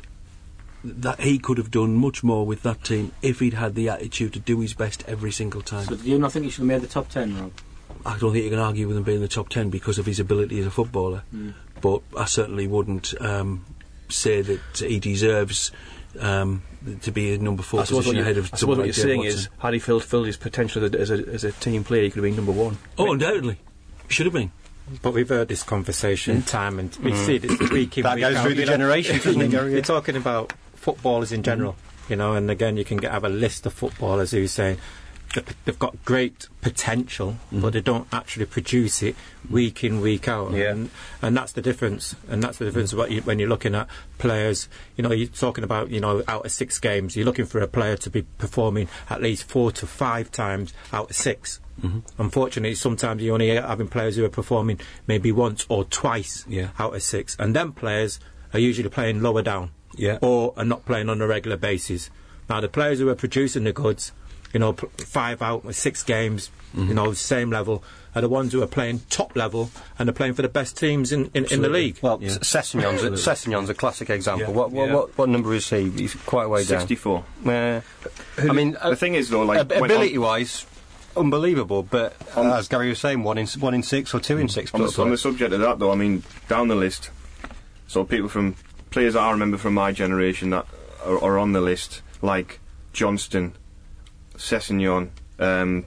[0.85, 4.33] that he could have done much more with that team if he'd had the attitude
[4.33, 5.85] to do his best every single time.
[5.85, 7.53] So do you not think he should have made the top ten, Rob?
[8.05, 10.07] I don't think you can argue with him being in the top 10 because of
[10.07, 11.23] his ability as a footballer.
[11.81, 13.65] But I certainly wouldn't um,
[14.09, 15.73] say that he deserves
[16.19, 16.63] um,
[17.03, 18.87] to be in number four I what, position you, ahead of I suppose someone what
[18.87, 19.39] like you're Dave saying Watson.
[19.39, 22.11] is, had he fulfilled his potential as a, as a, as a team player, he
[22.11, 22.79] could have been number one.
[22.99, 23.59] Oh, undoubtedly.
[24.09, 24.53] Should have been.
[25.01, 28.37] But we've heard this conversation time and we see this week in That week goes
[28.37, 29.53] out, through the generations, doesn't it?
[29.53, 32.13] You're talking about footballers in general, mm-hmm.
[32.13, 34.77] you know, and again you can get, have a list of footballers who say
[35.65, 37.71] they've got great potential, but mm-hmm.
[37.71, 39.17] they don't actually produce it
[39.51, 40.53] week in week out.
[40.53, 40.73] Yeah.
[40.73, 40.91] And,
[41.21, 42.15] and that's the difference.
[42.29, 44.69] And that's the difference what you, when you're looking at players.
[44.97, 47.69] You know, you're talking about you know out of six games, you're looking for a
[47.69, 52.01] player to be performing at least four to five times out of 6 mm-hmm.
[52.19, 56.69] Unfortunately, sometimes you're only having players who are performing maybe once or twice Yeah.
[56.79, 58.21] out of six, and then players
[58.53, 60.19] are usually playing lower down, Yeah.
[60.23, 62.11] or are not playing on a regular basis.
[62.49, 64.13] Now, the players who are producing the goods,
[64.53, 68.63] you know, five out with six games, you know, same level, are the ones who
[68.63, 71.69] are playing top level and are playing for the best teams in, in, in the
[71.69, 71.99] league.
[72.03, 72.31] Well, Yeah.
[72.31, 74.49] Sessegnon's, a, Sessegnon's a classic example.
[74.49, 74.55] Yeah.
[74.55, 74.95] What, what, Yeah.
[74.95, 75.89] what, what number is he?
[75.91, 76.81] He's quite a way down.
[76.81, 77.25] Sixty-four.
[77.47, 77.81] Uh,
[78.39, 80.67] I mean, The thing is, though, like ab- when- ability-wise,
[81.17, 81.83] unbelievable.
[81.83, 84.73] But uh, as Gary was saying, one in one in six or two in six.
[84.75, 87.11] On the, on the subject of that, though, I mean, down the list,
[87.87, 88.57] so people from
[88.93, 90.67] players that I remember from my generation that
[91.05, 92.61] are, are on the list, like
[92.93, 93.55] Johnston,
[94.37, 95.87] Sessegnon, um,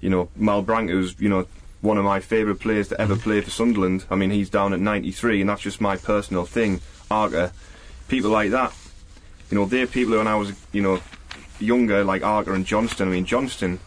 [0.00, 1.46] you know, Malbranque, who's you know
[1.80, 4.04] one of my favourite players to ever play for Sunderland.
[4.10, 6.80] I mean, he's down at 93, and that's just my personal thing.
[7.10, 7.52] Arca,
[8.08, 8.74] people like that,
[9.50, 11.00] you know, they're people who when I was you know
[11.58, 13.08] younger, like Arca and Johnston.
[13.08, 13.80] I mean, Johnston,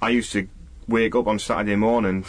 [0.00, 0.48] I used to
[0.86, 2.24] wake up on Saturday morning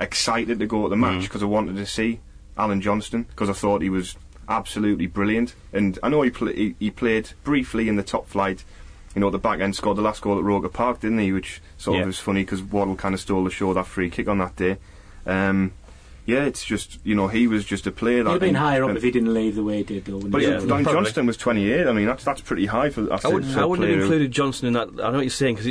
[0.00, 2.20] excited to go to the match because I wanted to see
[2.56, 4.16] Alan Johnston because I thought he was
[4.48, 5.54] absolutely brilliant.
[5.72, 8.64] And I know he, pl- he he played briefly in the top flight.
[9.14, 11.32] You know, the back end scored the last goal at Roker Park, didn't he?
[11.32, 12.00] Which sort Yeah.
[12.02, 14.56] of was funny because Waddle kind of stole the show that free kick on that
[14.56, 14.76] day.
[15.26, 15.72] Um,
[16.26, 18.18] yeah, it's just you know he was just a player.
[18.18, 19.82] He'd that have been and- higher up and- if he didn't leave the way he
[19.82, 20.20] did, though.
[20.20, 20.42] But?
[20.42, 20.92] Yeah, yeah, Don probably.
[20.92, 21.86] Johnston was 28.
[21.86, 23.02] I mean, that's that's pretty high for.
[23.12, 24.88] I wouldn't, for a I wouldn't player have who- included Johnston in that.
[25.02, 25.66] I know what you're saying because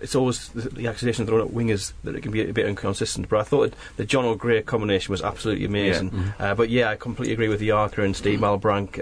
[0.00, 3.28] it's always the, the accusation thrown at wingers that it can be a bit inconsistent.
[3.28, 6.10] But I thought the John O'Gray combination was absolutely amazing.
[6.10, 6.42] Mm-hmm.
[6.42, 8.98] Uh, but yeah, I completely agree with the Arthur and Steve Malbranque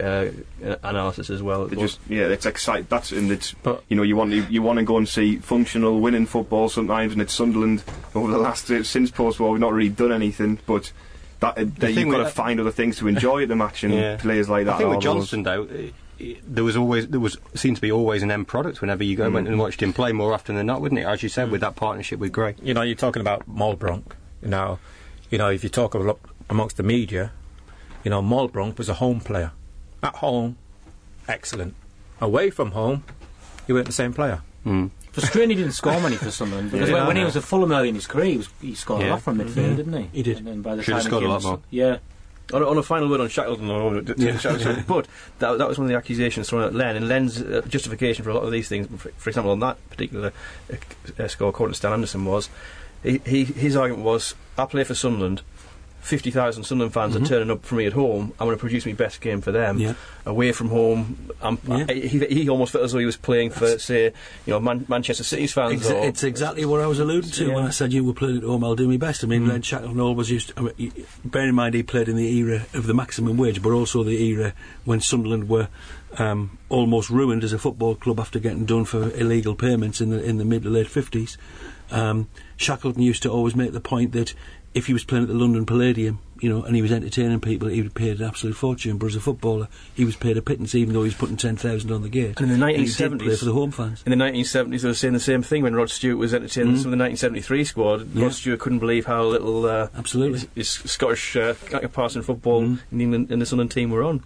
[0.65, 1.67] uh, analysis as well.
[1.67, 2.87] They just yeah, it's exciting.
[2.91, 5.37] That's and it's But- you know you want to, you want to go and see
[5.37, 7.83] functional winning football sometimes, and it's Sunderland
[8.15, 10.93] over the last uh, since post war we've not really done anything, but.
[11.41, 13.95] That, uh, that you've got to find other things to enjoy at the match, and
[14.01, 14.19] Yeah.
[14.19, 14.75] players like that.
[14.75, 15.93] I think with Johnston though, i
[16.23, 19.17] i there was always there was seemed to be always an end product whenever you
[19.17, 21.07] go went and watched him play more often than not, wouldn't it?
[21.07, 22.57] As you said, with that partnership with Gray.
[22.63, 24.13] you know, you're talking about Malbranque.
[24.43, 24.79] You know,
[25.31, 25.95] you know, if you talk
[26.51, 27.33] amongst the media,
[28.05, 29.53] you know, Malbranque was a home player.
[30.03, 30.59] At home,
[31.27, 31.75] excellent.
[32.21, 33.03] Away from home,
[33.67, 34.43] he weren't the same player.
[34.67, 34.91] Mm.
[35.13, 36.97] Frustrating he didn't score many for Sunderland because Yeah.
[36.99, 39.11] when, when he was at Fulham early in his career, he, was, he scored a
[39.11, 40.09] lot from midfield, didn't he?
[40.13, 40.39] He did.
[40.39, 41.61] And then by the Should have time scored it a lot more.
[41.71, 41.99] Yeah.
[42.53, 45.07] On a, on a final word on Shackleton, I don't want to t- Shackleton, but
[45.39, 48.31] that, that was one of the accusations thrown at Len, and Len's uh, justification for
[48.31, 50.33] a lot of these things, for, for example, on that particular
[50.73, 52.49] uh, uh, score, according to Stan Anderson, was
[53.05, 55.43] he, he, his argument was, I play for Sunderland,
[56.01, 58.93] 50,000 Sunderland fans are turning up for me at home, I'm going to produce my
[58.95, 59.79] best game for them.
[59.79, 59.95] Yeah.
[60.27, 61.87] Away from home, Yeah.
[61.89, 64.13] I, he, he almost felt as though he was playing for, say, you
[64.53, 65.83] know, Man- Manchester City's fans.
[65.83, 68.39] Exa- or, it's exactly what I was alluding to when I said you were playing
[68.39, 68.65] at home.
[68.65, 69.25] I'll do my best.
[69.25, 70.49] I mean, Len Shackleton always used.
[70.49, 70.93] To, I mean,
[71.25, 74.23] bear in mind he played in the era of the maximum wage, but also the
[74.23, 74.53] era
[74.85, 75.69] when Sunderland were
[76.19, 80.23] um, almost ruined as a football club after getting done for illegal payments in the
[80.23, 81.37] in the mid to late fifties.
[81.93, 84.33] Um, Shackleton used to always make the point that
[84.75, 87.69] if he was playing at the London Palladium, you know, and he was entertaining people,
[87.69, 88.99] he would paid an absolute fortune.
[88.99, 91.57] But as a footballer, he was paid a pittance, even though he was putting ten
[91.57, 92.41] thousand on the gate.
[92.41, 94.03] And in the play 1970s for the home fans.
[94.07, 96.93] In the 1970s, they were saying the same thing when Rod Stewart was entertaining some
[96.93, 98.15] of the 1973 squad.
[98.15, 98.25] Yeah.
[98.25, 100.41] Rod Stewart couldn't believe how little uh, Absolutely.
[100.55, 101.55] his, his Scottish uh,
[101.93, 104.23] passing football in, England, in team were on.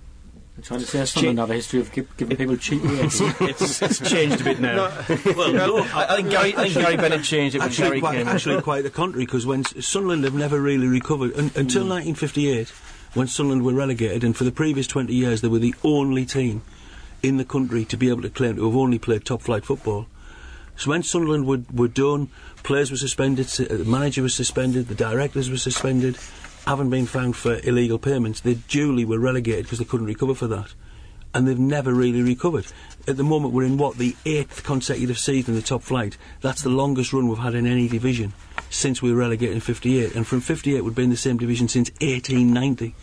[0.56, 3.20] I'm trying to say Sunderland have a history of gi- giving people cheap rates.
[3.40, 4.88] it's, it's changed a bit now.
[5.36, 8.00] Well, no, I, I think Gary, I think Gary Bennett changed it when actually Gary
[8.00, 8.20] quite, came.
[8.20, 8.28] in.
[8.28, 12.68] actually quite the contrary because when Sunderland have never really recovered un, until 1958
[13.14, 16.62] when Sunderland were relegated and for the previous 20 years they were the only team
[17.22, 20.06] in the country to be able to claim to have only played top flight football
[20.76, 22.28] so when Sunderland were, were done
[22.62, 26.16] players were suspended uh, the manager was suspended the directors were suspended
[26.66, 30.46] haven't been found for illegal payments they duly were relegated because they couldn't recover for
[30.46, 30.72] that
[31.35, 32.66] and they've never really recovered.
[33.09, 36.16] At the moment, we're in what the eighth consecutive season in the top flight.
[36.40, 38.33] That's the longest run we've had in any division
[38.70, 41.68] since we were relegated in '58, and from '58 we've been in the same division
[41.68, 42.94] since 1890,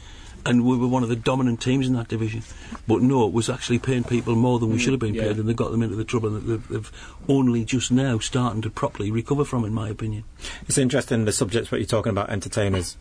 [0.45, 2.41] and we were one of the dominant teams in that division.
[2.88, 5.24] But no, it was actually paying people more than we mm, should have been yeah.
[5.24, 6.91] paid, and they got them into the trouble that they've, they've
[7.28, 10.24] only just now starting to properly recover from, in my opinion.
[10.67, 12.97] It's interesting the subjects what you're talking about entertainers,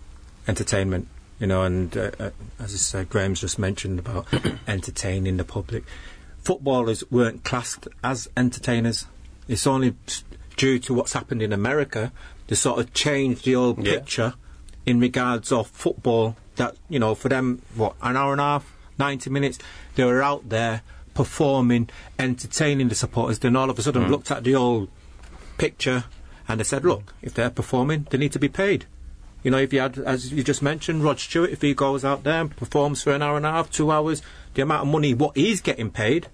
[0.51, 1.07] entertainment,
[1.39, 4.27] you know, and uh, uh, as I said, Graeme's just mentioned about
[4.69, 5.85] entertaining the public.
[6.43, 9.07] Footballers weren't classed as entertainers.
[9.49, 9.95] It's only
[10.57, 12.13] due to what's happened in America
[12.49, 13.95] to sort of change the old Yeah.
[13.95, 14.35] picture
[14.87, 16.37] in regards of football.
[16.57, 18.65] That you know, for them, what an hour and a half,
[18.99, 19.59] ninety minutes,
[19.95, 20.83] they were out there
[21.15, 23.39] performing, entertaining the supporters.
[23.39, 24.89] Then all of a sudden, looked at the old
[25.59, 26.05] picture
[26.49, 28.85] and they said, look, if they're performing, they need to be paid.
[29.43, 32.25] You know, if you had, as you just mentioned, Rod Stewart, if he goes out
[32.25, 34.23] there and performs for an hour and a half, two hours,
[34.55, 36.29] the amount of money what he's getting paid.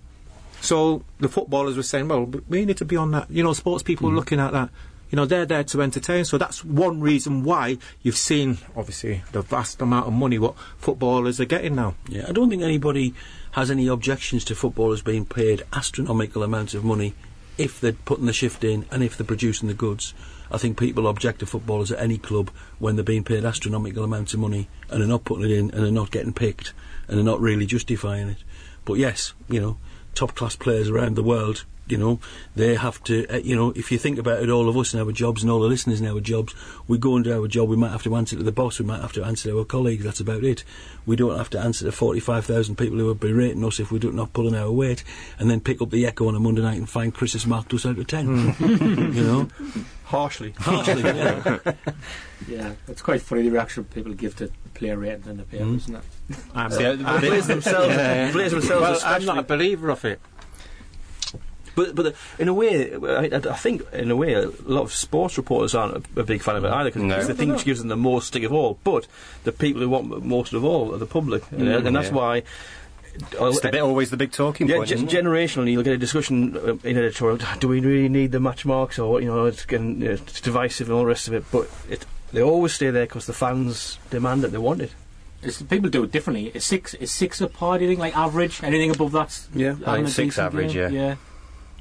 [0.61, 3.31] So the footballers were saying, well, we need to be on that.
[3.31, 4.17] You know, sports people are mm-hmm.
[4.17, 4.71] looking at that.
[5.11, 6.25] You know, they're there to entertain.
[6.25, 11.41] So that's one reason why you've seen, obviously, the vast amount of money what footballers
[11.41, 11.95] are getting now.
[12.09, 13.15] Yeah, I don't think anybody
[13.53, 17.15] has any objections to footballers being paid astronomical amounts of money
[17.57, 20.13] if they're putting the shift in and if they're producing the goods.
[20.51, 24.35] I think people object to footballers at any club when they're being paid astronomical amounts
[24.35, 26.73] of money and they're not putting it in and they're not getting picked
[27.09, 28.39] and they're not really justifying it.
[28.85, 29.79] But yes, you know,
[30.15, 32.19] top class players around the world, you know,
[32.55, 35.01] they have to, uh, you know, if you think about it, all of us in
[35.01, 36.55] our jobs and all the listeners in our jobs,
[36.89, 38.85] we go and do our job, we might have to answer to the boss, we
[38.87, 40.65] might have to answer to our colleagues, that's about it.
[41.05, 44.33] We don't have to answer to 45,000 people who are berating us if we're not
[44.33, 45.05] pulling our weight,
[45.39, 47.73] and then pick up the echo on a Monday night and find Chris has marked
[47.75, 48.57] us out of 10.
[48.61, 49.49] you know?
[50.05, 50.55] Harshly.
[50.59, 51.59] Harshly, yeah.
[52.49, 55.95] yeah, it's quite funny the reaction people give to player rating in the paper, isn't
[55.95, 56.03] it?
[56.55, 57.95] I'm, Yeah, I'm- Players themselves,
[58.33, 59.01] players themselves well.
[59.05, 60.21] I'm not a believer of it.
[61.77, 65.37] But but in a way, I, I think in a way, a lot of sports
[65.37, 67.23] reporters aren't a, a big fan of it either because No.
[67.23, 68.79] the thing which gives them the most stick of all.
[68.83, 69.07] But
[69.45, 72.15] the people who want most of all are the public, and, mm, and that's yeah.
[72.15, 72.43] why.
[73.41, 74.89] Uh, it's the bit, always the big talking Yeah, point.
[74.91, 77.39] ge- isn't generationally, you'll get a discussion uh, in editorial.
[77.41, 80.15] Ah, do we really need the match marks, or you know, it's, getting, you know,
[80.15, 81.45] it's divisive and all the rest of it?
[81.51, 84.49] But it, they always stay there because the fans demand it.
[84.53, 84.91] They want it.
[85.43, 86.49] It's, people do it differently.
[86.53, 87.79] Is six is six a par?
[87.79, 88.63] Do you think like average?
[88.63, 89.47] Anything above that?
[89.55, 89.77] Yeah.
[89.77, 90.93] having I think six average, game?
[90.93, 91.09] yeah.
[91.09, 91.15] yeah.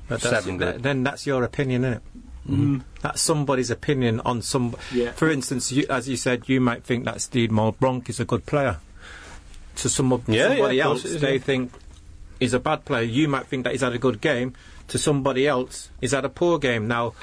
[0.08, 0.84] But that's- Seven good.
[0.84, 2.04] then that's your opinion, isn't it?
[2.50, 2.82] Mm.
[3.02, 4.76] That's somebody's opinion on some.
[4.94, 5.12] Yeah.
[5.14, 8.46] For instance, you, as you said, you might think that Steve Malbranque is a good
[8.46, 8.78] player.
[9.78, 11.72] To some, Yeah, somebody yeah, of else, course they think
[12.40, 13.02] he's a bad player.
[13.04, 14.54] You might think that he's had a good game.
[14.90, 16.88] To somebody else, he's had a poor game.
[16.88, 17.14] Now,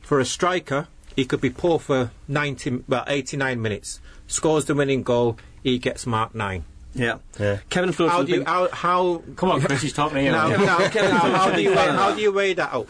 [0.00, 4.00] for a striker, he could be poor for 90, well, 89 minutes.
[4.26, 6.64] Scores the winning goal, he gets marked nine.
[6.94, 7.18] Yeah.
[7.38, 7.58] Yeah.
[7.68, 10.32] Kevin Floyd's How do you, big- how, how, Come on, Chris, he's talking to you.
[10.32, 10.88] now, now, now,
[11.36, 12.88] how, do you weigh, how do you weigh that out?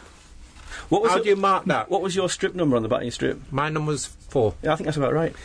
[0.91, 1.89] What was How your- do you mark that?
[1.89, 3.41] What was your strip number on the back of your strip?
[3.51, 4.55] My number's four.
[4.63, 5.35] Yeah, I think that's about right.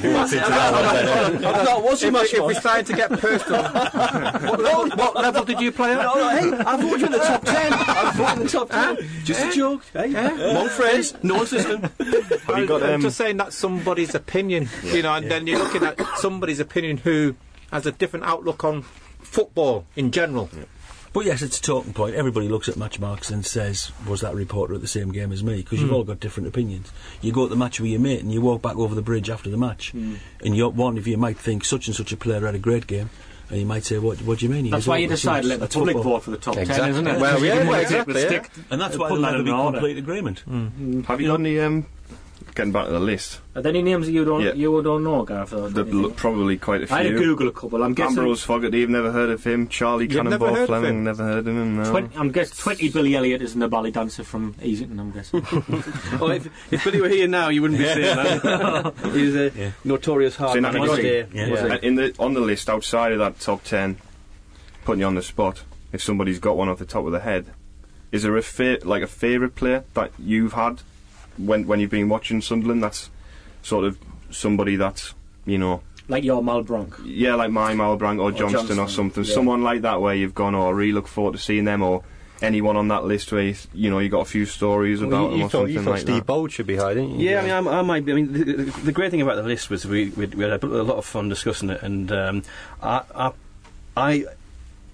[0.00, 5.60] No, was if, we, if we started to get personal, what, level, what level did
[5.60, 6.02] you play at?
[6.02, 7.72] No, no, hey, I voted you in the top ten.
[7.72, 8.96] I voted in the top ten.
[9.24, 9.82] Just a joke.
[9.92, 11.82] Hey, among friends, no system.
[11.82, 15.58] Have you got I'm um, just saying that's somebody's opinion, you know, and then you're
[15.58, 17.34] looking at somebody's opinion who
[17.72, 20.50] has a different outlook on football in general.
[21.12, 22.14] But yes, it's a talking point.
[22.14, 25.42] Everybody looks at match marks and says, "Was that reporter at the same game as
[25.42, 25.96] me?" Because you've hmm.
[25.96, 26.92] all got different opinions.
[27.20, 29.28] You go to the match with your mate, and you walk back over the bridge
[29.28, 30.14] after the match, hmm.
[30.44, 32.86] and you're, one of you might think such and such a player had a great
[32.86, 33.10] game,
[33.48, 34.22] and you might say, "What?
[34.22, 36.22] What do you mean?" He That's why you decide to let the public football." vote
[36.22, 36.90] for the top ten, Exactly.
[36.90, 37.20] isn't it?
[37.20, 38.26] Well, You yeah, make exactly, yeah.
[38.28, 39.78] stick- And that's why there'll never be order.
[39.78, 40.38] complete agreement.
[40.40, 41.02] Hmm.
[41.02, 41.86] have you got any um,
[42.54, 43.40] getting back to the list?
[43.54, 44.52] Are there any names that you don't Yeah.
[44.54, 45.52] you don't know, Gareth?
[45.52, 46.02] or There anything?
[46.02, 46.96] look probably quite a few.
[46.96, 47.82] I had to Google a couple.
[47.82, 48.18] I'm guessing.
[48.18, 49.68] Ambrose Fogarty, you've never heard of him.
[49.68, 51.04] Charlie You've never Cannonball heard of Fleming, him?
[51.04, 51.76] never heard of him.
[51.82, 51.90] No.
[51.90, 55.46] 20, I'm guessing 20 Billy Elliot is in the ballet dancer from Easington, I'm guessing.
[56.20, 58.94] Well, if, if Billy were here now, you wouldn't be saying that.
[59.14, 59.70] He's a Yeah.
[59.84, 61.50] notorious hard So man now in his he's- Yeah.
[61.50, 61.70] Was it?
[61.72, 63.96] Uh, in the on the list outside of that top ten,
[64.84, 65.62] putting you on the spot.
[65.92, 67.46] If somebody's got one off the top of the head,
[68.12, 70.82] is there a fa- like a favourite player that you've had
[71.38, 72.82] when when you've been watching Sunderland?
[72.82, 73.10] That's
[73.62, 73.98] sort of
[74.30, 75.14] somebody that's
[75.44, 77.00] you know like your Malbranque.
[77.04, 79.24] yeah, like my Malbranque or, Johnston, Johnston, or something.
[79.24, 79.34] yeah.
[79.34, 82.02] Someone like that where you've gone, oh, I really look forward to seeing them, or
[82.42, 85.10] anyone on that list where you, th- you know you got a few stories about
[85.10, 86.26] Well, them you, or you thought, something you thought like Steve that.
[86.26, 87.28] Bould should be high, didn't you?
[87.30, 88.12] Yeah, I mean, I'm, I might be.
[88.12, 90.62] I mean, the, the, the great thing about the list was we, we, we had
[90.62, 92.42] a, a lot of fun discussing it, and um,
[92.82, 93.32] I, I,
[93.96, 94.24] I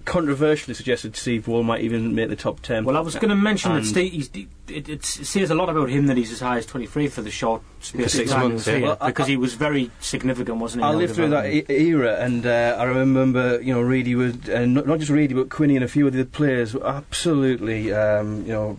[0.06, 2.84] controversially suggested Steve Bould might even make the top ten.
[2.84, 4.30] Well, I was going to mention that Steve, he's,
[4.68, 7.30] it, it says a lot about him that he's as high as 23 for the
[7.30, 8.80] short space six time months, yeah.
[8.80, 10.88] Well, I- because he was very significant, wasn't he?
[10.88, 14.74] I lived through that e- era, and uh, I remember, you know, Reidy would, and
[14.74, 18.42] not, not just Reidy, but Quinny and a few of the players were absolutely, um,
[18.46, 18.78] you know,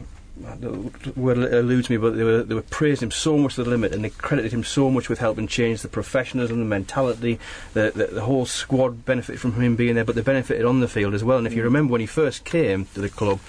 [0.59, 3.69] the word eludes me, but they were they were praising him so much to the
[3.69, 7.39] limit, and they credited him so much with helping change the professionalism, the mentality,
[7.73, 10.87] the the, the whole squad benefited from him being there, but they benefited on the
[10.87, 11.37] field as well.
[11.37, 13.39] And if you remember when he first came to the club.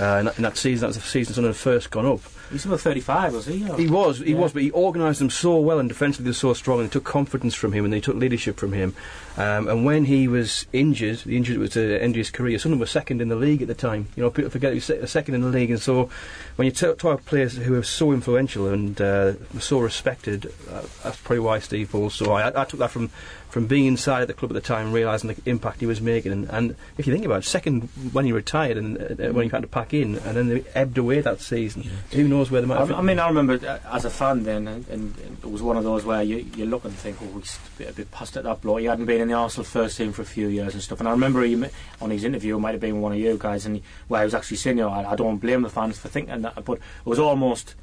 [0.00, 2.20] Uh, in, that, in that season, that was the season Sunderland first gone up.
[2.52, 3.68] He's about 35, was he?
[3.68, 4.36] or- He was, he Yeah.
[4.38, 6.92] was, but he organised them so well and defensively they were so strong and they
[6.92, 8.94] took confidence from him and they took leadership from him.
[9.38, 12.58] Um, and when he was injured, the injury was to end his career.
[12.58, 14.08] Sunderland were second in the league at the time.
[14.14, 16.10] You know, people forget he was second in the league, and so
[16.56, 21.16] when you talk about players who are so influential and uh, so respected, uh, that's
[21.16, 22.12] probably why Steve Bould.
[22.12, 23.08] So I, I took that from
[23.52, 26.32] from being inside the club at the time, realising the impact he was making.
[26.32, 29.50] And, and if you think about it, second when he retired and uh, when he
[29.50, 31.82] had to pack in, and then they ebbed away that season.
[32.12, 34.66] Who knows where they might I, I mean, I remember uh, as a fan then,
[34.66, 37.58] and, and it was one of those where you, you look and think, oh, he's
[37.74, 38.80] a bit, a bit past at that bloke.
[38.80, 41.00] He hadn't been in the Arsenal first team for a few years and stuff.
[41.00, 41.62] And I remember he,
[42.00, 44.24] on his interview, it might have been one of you guys, and he, where he
[44.24, 46.78] was actually saying, you know, I, I don't blame the fans for thinking that, but
[46.78, 47.74] it was almost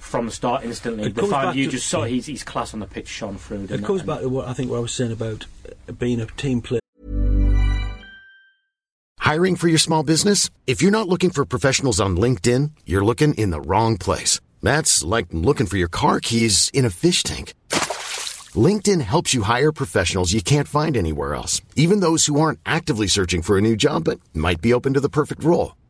[0.00, 1.04] from the start instantly.
[1.04, 3.36] It the comes fan, you to- just saw his, his class on the pitch shone
[3.38, 3.64] through.
[3.64, 5.46] It didn't goes And- back to what I think what I was saying about
[5.88, 6.80] uh, being a team player.
[9.18, 10.50] Hiring for your small business?
[10.66, 14.40] If you're not looking for professionals on LinkedIn, you're looking in the wrong place.
[14.62, 17.54] That's like looking for your car keys in a fish tank.
[18.56, 23.06] LinkedIn helps you hire professionals you can't find anywhere else, even those who aren't actively
[23.06, 25.76] searching for a new job but might be open to the perfect role.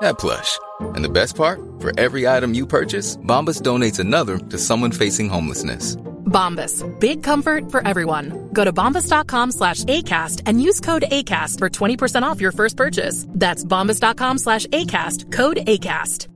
[0.00, 0.58] that plush.
[0.94, 1.60] And the best part?
[1.80, 5.96] For every item you purchase, Bombas donates another to someone facing homelessness.
[6.30, 6.84] Bombas.
[7.00, 8.50] Big comfort for everyone.
[8.52, 13.26] Go to bombas.com slash ACAST and use code ACAST for 20% off your first purchase.
[13.30, 15.32] That's bombas.com slash ACAST.
[15.32, 16.28] Code ACAST.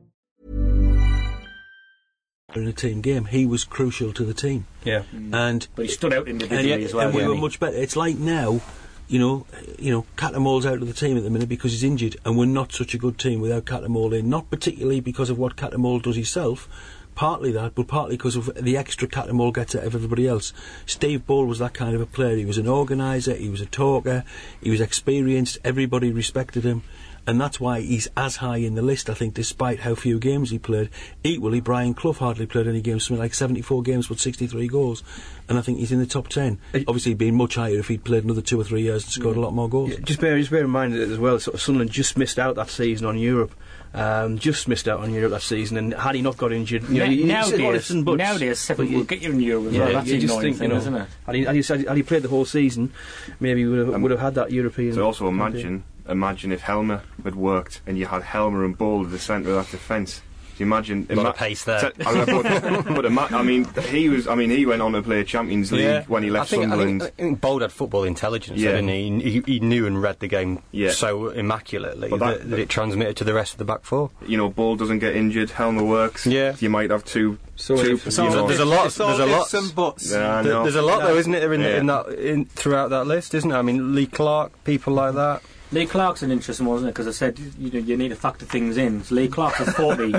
[2.56, 3.24] in a team game.
[3.24, 5.02] He was crucial to the team, Yeah.
[5.32, 7.06] and But he stood out individually and, as well.
[7.08, 7.40] and we were he?
[7.40, 7.76] much better.
[7.76, 8.60] It's like now,
[9.08, 9.46] you know,
[9.78, 12.46] you know, Cattermole's out of the team at the minute because he's injured, and we're
[12.46, 14.28] not such a good team without Cattermole in.
[14.28, 16.68] Not particularly because of what Cattermole does himself.
[17.14, 20.52] Partly that, but partly because of the extra Cattermole gets out of everybody else.
[20.84, 22.34] Steve Bould was that kind of a player.
[22.36, 24.24] He was an organiser, he was a talker,
[24.60, 26.82] he was experienced, everybody respected him.
[27.26, 30.50] And that's why he's as high in the list, I think, despite how few games
[30.50, 30.90] he played.
[31.22, 35.02] Equally, Brian Clough hardly played any games, something like 74 games, with 63 goals.
[35.48, 36.58] And I think he's in the top 10.
[36.86, 39.36] Obviously, he'd been much higher if he'd played another two or three years and scored
[39.36, 39.90] a lot more goals.
[39.90, 41.38] Yeah, just bear just bear in mind that as well.
[41.38, 43.54] Sort of Sunderland just missed out that season on Europe.
[43.94, 46.98] Um, just missed out on Europe that season, and had he not got injured, you
[46.98, 49.22] know, Na- you- you said nowadays, ifs and buts, nowadays, seven but you- will get
[49.22, 49.92] you in Europe as yeah, well.
[49.92, 51.08] That's you just annoying think, thing, you know, isn't it?
[51.24, 52.90] Had he, had, he, had he played the whole season,
[53.38, 54.94] maybe he would have, Um, would have had that European.
[54.94, 59.10] So also imagine, imagine if Helmer had worked and you had Helmer and Ball at
[59.10, 60.20] the centre of that defence.
[60.56, 61.04] Do you imagine?
[61.10, 61.90] A lot of pace there.
[61.90, 64.28] Te- I, but, but ima- I mean, he was.
[64.28, 67.02] I mean, he went on to play Champions League when he left I think, Sunderland.
[67.02, 68.70] I think, I think Bould had football intelligence, Yeah.
[68.80, 68.88] didn't
[69.20, 69.30] he?
[69.30, 70.92] He, he knew and read the game Yeah.
[70.92, 74.12] so immaculately that, that- that, it transmitted to the rest of the back four.
[74.28, 75.50] you know, Ball doesn't get injured.
[75.50, 76.24] Helmer works.
[76.24, 76.54] Yeah.
[76.60, 77.36] You might have two.
[77.56, 78.92] So two if- you know, there's a lot.
[78.92, 79.46] There's a lot.
[79.46, 80.12] ifs and buts.
[80.12, 81.78] Yeah, There- There's a lot, though, isn't it, in, Yeah.
[81.78, 83.56] in that in, throughout that list, isn't it?
[83.56, 85.42] I mean, Lee Clark, people like that.
[85.74, 86.92] Lee Clark's an interesting one, isn't it?
[86.92, 89.02] Because I said you know you need to factor things in.
[89.04, 90.14] So Lee Clark at forty,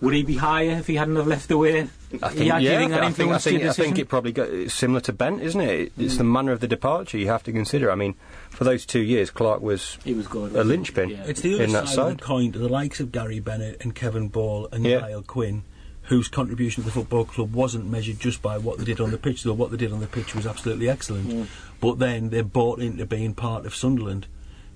[0.00, 1.88] would he be higher if he hadn't have left away?
[2.22, 5.00] I think, yeah, yeah, I think, I think, I think it probably go, it's similar
[5.00, 5.92] to Bent, isn't it?
[5.98, 6.18] It's hmm.
[6.18, 7.90] the manner of the departure you have to consider.
[7.90, 8.14] I mean,
[8.48, 10.56] for those two years, Clark was He was good.
[10.56, 11.10] a linchpin.
[11.10, 11.24] Yeah.
[11.26, 12.12] It's the other in that side, side.
[12.12, 15.00] of the coin to the likes of Gary Bennett and Kevin Ball and Yeah.
[15.00, 15.64] Niall Quinn,
[16.04, 19.18] whose contribution to the football club wasn't measured just by what they did on the
[19.18, 21.30] pitch, though what they did on the pitch was absolutely excellent.
[21.30, 21.42] Hmm.
[21.78, 24.26] But then they bought into being part of Sunderland.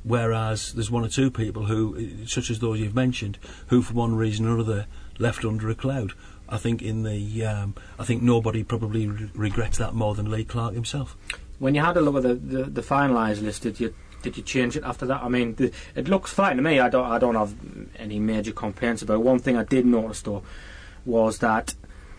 [0.04, 3.38] Whereas there's one or two people who, such as those you've mentioned,
[3.68, 4.86] who for one reason or other
[5.18, 6.12] left under a cloud.
[6.48, 10.44] I think in the, um, I think nobody probably re- regrets that more than Lee
[10.44, 11.16] Clark himself.
[11.58, 14.42] When you had a look at the, the, the finalised list, did you did you
[14.44, 15.22] change it after that?
[15.22, 16.78] I mean, the, it looks fine to me.
[16.78, 17.54] I don't I don't have
[17.96, 19.14] any major complaints about.
[19.14, 19.22] it.
[19.22, 20.42] One thing I did notice though
[21.04, 21.74] was that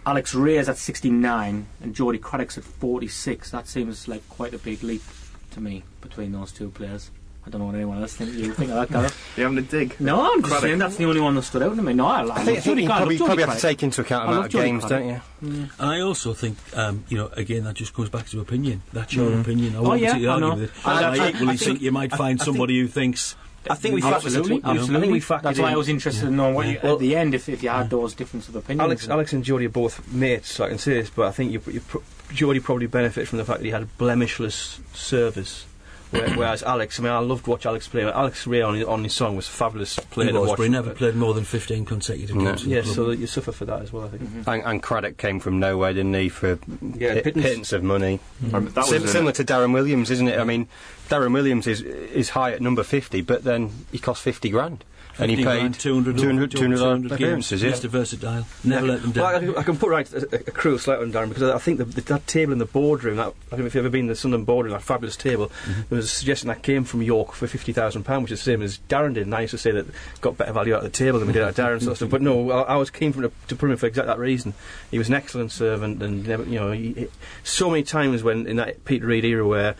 [0.05, 3.51] Alex Rae is at 69 and Jody Craddock's at 46.
[3.51, 5.03] That seems like quite a big leap
[5.51, 7.09] to me between those two players.
[7.45, 8.33] I don't know what anyone else think.
[8.33, 9.17] You think of that, Gareth?
[9.37, 9.99] You having a dig?
[9.99, 10.61] No, I'm just Craddock.
[10.61, 11.93] saying that's the only one that stood out to me.
[11.93, 14.23] No, I, I, I think, I think you probably, probably have to take into account
[14.23, 15.21] I love amount of Jody games, Craddock.
[15.41, 15.69] don't you?
[15.79, 18.81] And I also think, um, you know, again, that just comes back to opinion.
[18.93, 19.75] That's your opinion.
[19.75, 20.87] I won't Oh, yeah, particularly I argue with it.
[20.87, 22.79] I- And I- I, I equally think- think, you might I- find I think- somebody
[22.79, 23.35] who thinks.
[23.69, 24.65] I think we Absolutely, factored.
[24.65, 24.99] I absolutely.
[25.01, 27.15] think we factored That's why I was interested in knowing what you, Well- at the
[27.15, 28.81] end if, if you had those difference of opinions.
[28.85, 31.51] Alex, Alex and Jody are both mates, so I can say this, but I think
[31.53, 32.03] you, you pro-
[32.33, 35.65] Jody probably benefited from the fact that he had a blemishless service.
[36.13, 38.03] Where- Whereas Alex, I mean, I loved to watch Alex play.
[38.03, 40.57] Alex Rae on his, on his song was a fabulous player He to was, watch.
[40.57, 42.45] but he never played more than 15 consecutive No.
[42.45, 42.61] games.
[42.63, 44.05] for the Yeah, so that you suffer for that as well.
[44.05, 44.47] I think.
[44.47, 46.59] And, and Craddock came from nowhere, didn't he, for
[46.97, 47.43] Yeah, pi- pittance.
[47.45, 48.19] pittance of money.
[48.53, 50.39] Um, that Sim- a- similar to Darren Williams, isn't it?
[50.39, 50.67] I mean,
[51.09, 54.83] Darren Williams is is high at number 50, but then he cost 50 grand.
[55.19, 57.69] And he 15 paid grand, 200, 200, 200 200 appearances, yeah.
[57.73, 57.87] Mr.
[57.87, 58.47] Versatile.
[58.63, 59.23] Never let them down.
[59.23, 61.43] Well, I, can, I can put right a, a, a cruel slight on Darren because
[61.43, 63.85] I think the, the, that table in the boardroom, that, I don't know if you've
[63.85, 65.51] ever been in the Sunderland boardroom, that fabulous table,
[65.89, 68.79] there was a suggestion that came from York for £50,000, which is the same as
[68.89, 69.23] Darren did.
[69.25, 69.85] And I used to say that
[70.21, 71.97] got better value out of the table than we did out of Darren sort of
[71.97, 72.09] stuff.
[72.09, 74.07] But no, I, I was keen for him to, to put him in for exactly
[74.13, 74.53] that reason.
[74.91, 77.07] He was an excellent servant and never, you know, he, he-
[77.43, 79.75] so many times when in that Peter Reid era where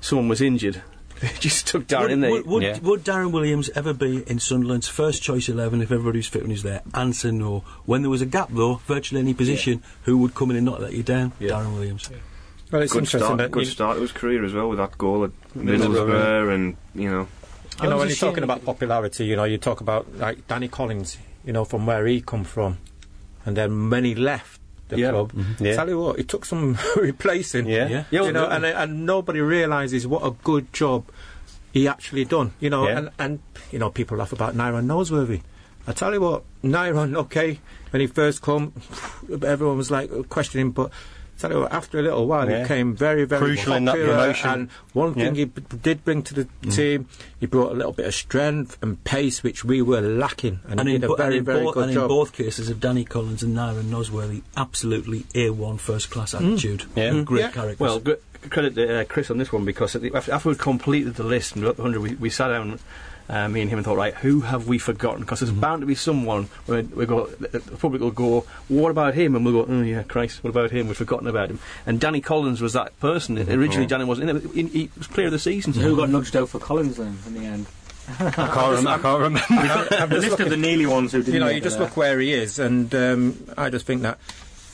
[0.00, 0.82] someone was injured,
[1.20, 2.30] they just took Darren would, in there.
[2.30, 2.78] would, would, Yeah.
[2.80, 6.50] would Darren Williams ever be in Sunderland's first choice 11 if everybody was fit and
[6.52, 6.82] was there?
[6.92, 7.64] Answer no.
[7.86, 10.80] When there was a gap, though, virtually any position, who would come in and not
[10.82, 11.32] let you down?
[11.38, 11.52] Yeah.
[11.52, 12.10] Darren Williams.
[12.76, 13.38] Well, it's good interesting start.
[13.38, 15.78] that Good you, start to his career as well with that goal at Middlesbrough.
[15.88, 17.26] Middlesbrough, and you know,
[17.82, 20.68] you know when a you're talking about popularity, you know, you talk about like Danny
[20.68, 22.76] Collins, you know, from where he come from,
[23.46, 25.10] and then when he left the Yeah.
[25.10, 25.64] club, mm-hmm.
[25.64, 25.74] Yeah.
[25.76, 27.66] tell you what, it took some replacing.
[27.66, 27.88] Yeah.
[27.88, 28.04] Yeah.
[28.10, 31.06] Yeah, you know, and and nobody realizes what a good job
[31.72, 32.52] he actually done.
[32.60, 32.98] You know, Yeah.
[32.98, 33.38] and and
[33.72, 35.40] you know people laugh about Nyron Nosworthy.
[35.88, 37.60] I tell you what, Nyron, okay,
[37.90, 38.72] when he first come,
[39.42, 40.90] everyone was like questioning, but.
[41.38, 42.62] Tell you what, after a little while, Yeah.
[42.62, 44.50] he came very, very Crucial in that popular, promotion.
[44.50, 45.40] And one thing Yeah.
[45.40, 49.02] he b- did bring to the team, he brought a little bit of strength and
[49.04, 51.72] pace, which we were lacking, and, And, he in, did bo- a very, very bo-
[51.72, 56.32] good and in both cases of Danny Collins and Nyron Nosworthy, absolutely A1 first class
[56.32, 56.84] attitude.
[56.96, 57.10] Yeah.
[57.10, 57.24] Mm.
[57.26, 57.50] Great Yeah.
[57.50, 57.80] characters.
[57.80, 58.12] Well, gr-
[58.48, 61.24] credit to uh, Chris on this one because at the, after, after we'd completed the
[61.24, 62.78] list and we got the 100, we, we sat down,
[63.28, 65.20] uh, me and him, and thought, right, who have we forgotten?
[65.20, 68.90] Because there's bound to be someone where we go, the the public will go, what
[68.90, 69.34] about him?
[69.34, 70.86] And we'll go, oh yeah, Christ, what about him?
[70.88, 71.58] We've forgotten about him.
[71.86, 73.38] And Danny Collins was that person.
[73.38, 74.42] Originally, Danny wasn't in it.
[74.52, 75.72] He, he was player of the season.
[75.72, 77.66] So who got nudged out for Collins then in the end?
[78.20, 80.06] I can't, rem- I can't remember.
[80.06, 81.88] the list of the Neely ones who didn't you know, you it just there.
[81.88, 84.18] look where he is, and um, I just think that,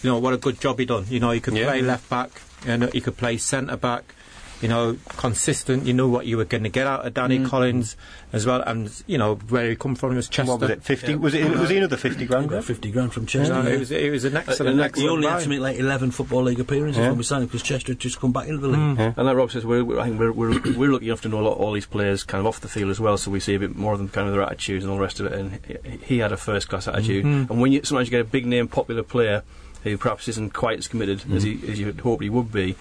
[0.03, 1.07] you know, what a good job he done.
[1.09, 1.65] You know, he could Yeah.
[1.65, 2.31] play left back,
[2.67, 4.15] and he could play centre back.
[4.63, 5.85] You know, consistent.
[5.87, 7.49] You knew what you were going to get out of Danny mm.
[7.49, 7.97] Collins
[8.33, 10.53] as well, and you know where he come from was Chester.
[10.53, 10.83] What was it?
[10.83, 11.15] Fifty?
[11.15, 11.51] Was it?
[11.51, 12.49] Was he another fifty grand?
[12.49, 13.55] Got 50 grand from Chester.
[13.55, 13.75] know, yeah.
[13.75, 16.11] it was it was an excellent, and he excellent only had to make like 11
[16.11, 17.09] Football League appearances Yeah.
[17.09, 18.79] when we signed him because Chester had just come back into the league.
[18.79, 18.99] Mm.
[18.99, 21.29] yeah, And like Rob says, we're, we're, I think we're, we're, we're lucky enough to
[21.29, 23.31] know a lot, of all these players kind of off the field as well, so
[23.31, 25.21] we see a bit more of them kind of their attitudes and all the rest
[25.21, 25.33] of it.
[25.33, 27.25] And he, he had a first class attitude.
[27.25, 27.53] Mm-hmm.
[27.53, 29.43] And when you sometimes you get a big name, popular player
[29.83, 31.67] who perhaps isn't quite as committed as, mm-hmm.
[31.67, 32.77] he, as you had hoped he would be,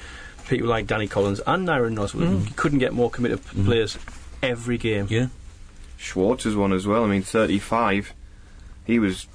[0.51, 3.97] people like Danny Collins and Nyron Nosworthy you couldn't get more committed players
[4.43, 5.07] every game.
[5.09, 5.27] Yeah.
[5.97, 7.03] Schwarz is one as well.
[7.03, 8.13] I mean, 35.
[8.85, 9.27] He was,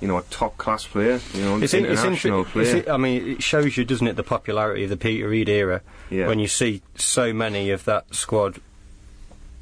[0.00, 1.20] you know, a top class player.
[1.34, 2.76] You know, It's, in, it's, international player.
[2.78, 5.80] it's I mean, it shows you, doesn't it, the popularity of the Peter Reid era
[6.10, 6.26] Yeah.
[6.28, 8.60] when you see so many of that squad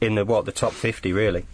[0.00, 1.44] in the what the top fifty, really.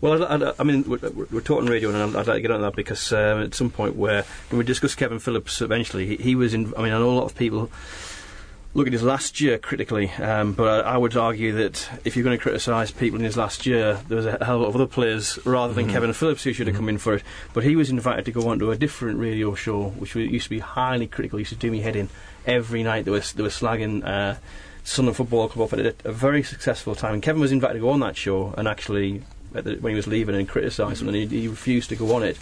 [0.00, 2.40] Well, I, I, I mean, we're, we're we're talking radio, and I'd, I'd like to
[2.42, 6.06] get on that because um, at some point where when we discussed Kevin Phillips, eventually
[6.06, 6.72] he, he was in.
[6.76, 7.70] I mean, I know a lot of people
[8.78, 12.24] look at his last year critically, um, but I, I would argue that if you're
[12.24, 14.68] going to criticise people in his last year, there was a hell of a lot
[14.68, 17.24] of other players rather than Kevin Phillips who should have come in for it.
[17.52, 20.50] But he was invited to go on to a different radio show, which used to
[20.50, 21.40] be highly critical.
[21.40, 22.08] Used to do me head in
[22.46, 23.04] every night.
[23.04, 24.06] There was there was slagging.
[24.06, 24.38] Uh,
[24.84, 27.12] Sunderland Football Club off at a, a very successful time.
[27.12, 29.22] And Kevin was invited to go on that show, and actually,
[29.54, 32.14] at the, when he was leaving and criticised them, and he, he refused to go
[32.14, 32.38] on it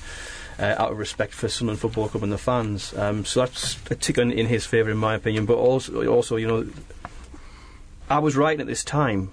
[0.58, 2.96] uh, out of respect for Sunderland Football Club and the fans.
[2.96, 5.46] Um, so that's a tick in, in his favour, in my opinion.
[5.46, 6.66] But also, also, you know,
[8.08, 9.30] I was writing at this time,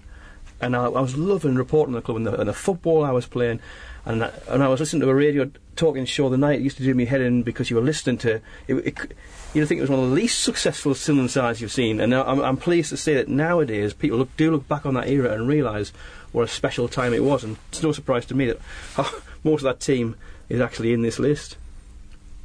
[0.60, 3.26] and I, I was loving reporting the club and the, and the football I was
[3.26, 3.60] playing.
[4.06, 6.60] And I, and I was listening to a radio talking show the night.
[6.60, 8.42] It used to do me head in because you were listening to.
[8.68, 9.14] It, it,
[9.54, 12.02] you'd think it was one of the least successful Sunderland sides you've seen.
[12.02, 14.96] And now I'm, I'm pleased to say that nowadays people look, do look back on
[14.96, 15.94] that era and realise
[16.34, 17.46] what a special time it was.
[17.46, 18.60] And it's no surprise to me that
[19.44, 20.16] most of that team
[20.54, 21.58] is actually in this list.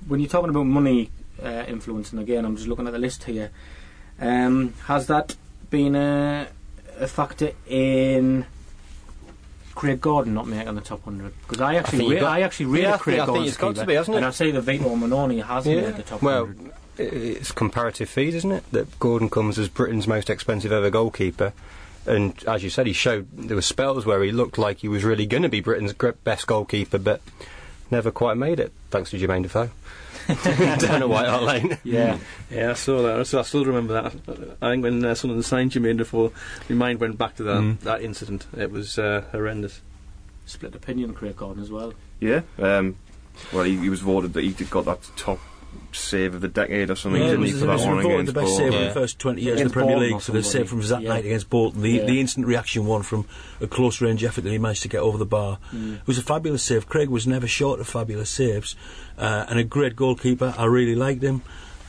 [0.07, 1.11] when you're talking about money
[1.43, 3.51] uh, influencing again, I'm just looking at the list here.
[4.21, 5.37] Um, has that
[5.71, 6.49] been a,
[6.99, 8.47] a factor in
[9.75, 11.33] Craig Gordon not making the top hundred?
[11.43, 13.25] Because I actually, think you ra- got- I actually rate Yeah, I Craig think- I
[13.27, 14.19] think Gordon's it's got to be, hasn't it?
[14.19, 16.73] And I say that Vito Mannone has made the top well, hundred.
[16.99, 18.65] i- it's comparative fees, isn't it?
[18.73, 21.53] That Gordon comes as Britain's most expensive ever goalkeeper.
[22.07, 25.05] And as you said, he showed there were spells where he looked like he was
[25.05, 25.93] really going to be Britain's
[26.25, 27.21] best goalkeeper, but
[27.91, 29.71] never quite made it, thanks to Jermaine Defoe.
[30.45, 31.79] Down at White Hart Lane.
[31.85, 32.19] Yeah,
[32.51, 33.27] Yeah, I saw that.
[33.27, 34.57] So I still remember that.
[34.61, 36.33] I think when uh, Sunderland signed Jermaine Defoe,
[36.69, 38.47] my mind went back to that that incident.
[38.57, 39.81] It was uh, horrendous.
[40.45, 41.95] split opinion Craig Gordon as well.
[42.21, 42.43] Yeah.
[42.59, 42.97] Um,
[43.53, 45.39] well, he, he was voted that he got that top
[45.93, 48.27] save of the decade or something, Yeah, it didn't was, he, for that one against
[48.27, 48.73] the best Bolton?
[48.73, 50.69] save in the first 20 years of the Premier Bolton League or for the save
[50.69, 51.09] from Zat Yeah.
[51.09, 51.83] Knight against Bolton.
[51.83, 52.05] The, Yeah.
[52.05, 53.25] the instant reaction one from
[53.61, 55.59] a close range effort that he managed to get over the bar.
[55.73, 56.89] It was a fabulous save.
[56.89, 58.77] Craig was never short of fabulous saves
[59.19, 60.55] uh, and a great goalkeeper.
[60.59, 61.43] I really liked him.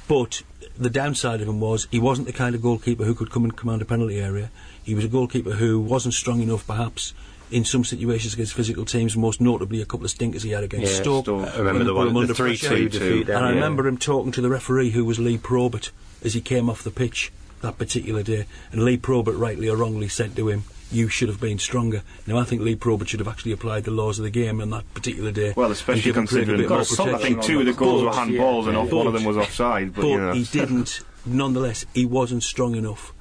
[0.07, 0.41] But
[0.77, 3.55] the downside of him was he wasn't the kind of goalkeeper who could come and
[3.55, 4.49] command a penalty area.
[4.81, 7.13] He was a goalkeeper who wasn't strong enough, perhaps,
[7.51, 10.91] in some situations against physical teams, most notably a couple of stinkers he had against
[10.93, 11.25] Yeah, Stoke.
[11.25, 11.47] Stoke.
[11.55, 12.75] I remember when the they put him one, under the three pressure.
[12.75, 13.29] two defeat.
[13.29, 13.55] And I yeah.
[13.55, 15.91] remember him talking to the referee, who was Lee Probert,
[16.23, 17.31] as he came off the pitch
[17.61, 18.45] that particular day.
[18.71, 22.37] And Lee Probert, rightly or wrongly, said to him, "You should have been stronger." Now,
[22.37, 24.91] I think Lee Probert should have actually applied the laws of the game on that
[24.93, 25.53] particular day.
[25.57, 27.73] Well, especially given Craig a considering bit more Got some- I think two of the
[27.73, 28.79] goals were But- handballs and yeah.
[28.79, 29.93] off one of them was offside.
[29.93, 31.01] But, But you know, he didn't.
[31.25, 33.11] Nonetheless, he wasn't strong enough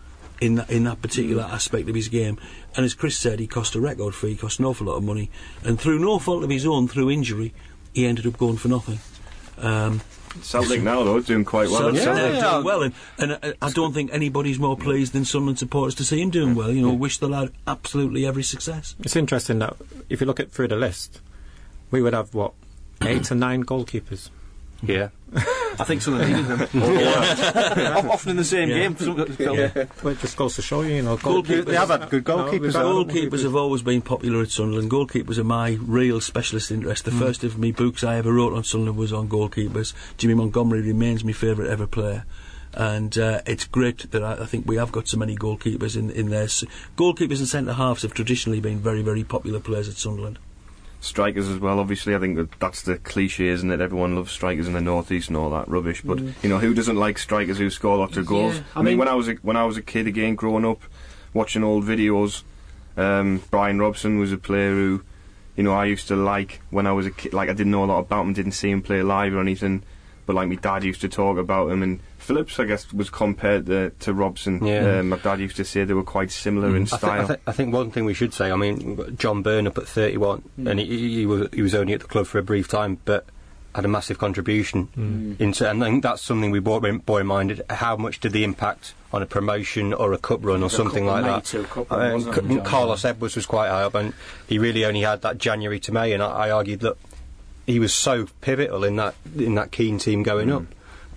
[0.41, 2.39] in that in that particular aspect of his game.
[2.77, 5.31] And as Chris said, he cost a record fee, cost an awful lot of money,
[5.65, 7.55] and through no fault of his own, through injury,
[7.93, 8.99] he ended up going for nothing.
[9.59, 10.01] Um,
[10.43, 11.81] Celtic now though doing quite well.
[11.81, 12.33] so at yeah, Celtic.
[12.33, 15.95] they're doing well, and, and uh, I don't think anybody's more pleased than Sunderland supporters
[15.97, 16.71] to see him doing well.
[16.71, 18.95] You know, wish the lad absolutely every success.
[19.01, 19.77] It's interesting that
[20.09, 21.21] if you look at through the list,
[21.91, 22.53] we would have what
[23.03, 24.31] eight to nine goalkeepers.
[24.83, 25.09] Yeah.
[25.81, 26.83] I think Sunderland needed them.
[26.83, 28.79] O- Often in the same Yeah.
[28.89, 28.97] game.
[28.97, 32.25] Some- Well, it just goes to show you, you know, Goalkeepers- They have had good
[32.25, 32.73] goalkeepers.
[32.75, 33.09] haven't?
[33.11, 34.91] Goalkeepers have always been popular at Sunderland.
[34.91, 37.05] Goalkeepers are my real specialist interest.
[37.05, 39.93] The first of me books I ever wrote on Sunderland was on goalkeepers.
[40.17, 42.25] Jimmy Montgomery remains my favourite ever player.
[42.75, 46.11] And uh, it's great that I, I think we have got so many goalkeepers in,
[46.11, 46.45] in there.
[46.45, 46.65] S-
[46.97, 50.39] Goalkeepers and centre halves have traditionally been very, very popular players at Sunderland.
[51.01, 51.79] Strikers as well.
[51.81, 53.81] Obviously, I think that that's the cliche, isn't it?
[53.81, 56.03] Everyone loves strikers in the northeast and all that rubbish.
[56.03, 58.57] But you know, who doesn't like strikers who score lots of goals?
[58.57, 60.35] Yeah, I, I mean, mean- when I was a, when I was a kid again,
[60.35, 60.83] growing up,
[61.35, 62.43] watching old videos,
[62.97, 65.03] um, Brian Robson was a player who,
[65.57, 67.33] you know, I used to like when I was a kid.
[67.33, 69.83] Like I didn't know a lot about him, didn't see him play live or anything.
[70.27, 73.65] but like my dad used to talk about him, and Phillips, I guess, was compared
[73.67, 74.63] to, to Robson.
[74.63, 74.99] Yeah.
[74.99, 76.93] Uh, my dad used to say they were quite similar in mm.
[76.93, 77.21] I think, style.
[77.23, 78.51] I, think, I think one thing we should say.
[78.51, 80.71] I mean, John Byrne up at 31, mm.
[80.71, 83.25] and he, he was he was only at the club for a brief time, but
[83.75, 85.41] had a massive contribution mm.
[85.41, 85.67] into.
[85.67, 87.63] And I think that's something we bore, bore in mind.
[87.71, 91.25] How much did the impact on a promotion or a cup run or something like
[91.25, 91.55] that?
[91.55, 94.13] 92 cup I run, mean, wasn't C- Carlos Edwards was quite high up, and
[94.47, 96.13] he really only had that January to May.
[96.13, 96.99] And I, I argued that
[97.67, 100.65] he was so pivotal in that in that keen team going up.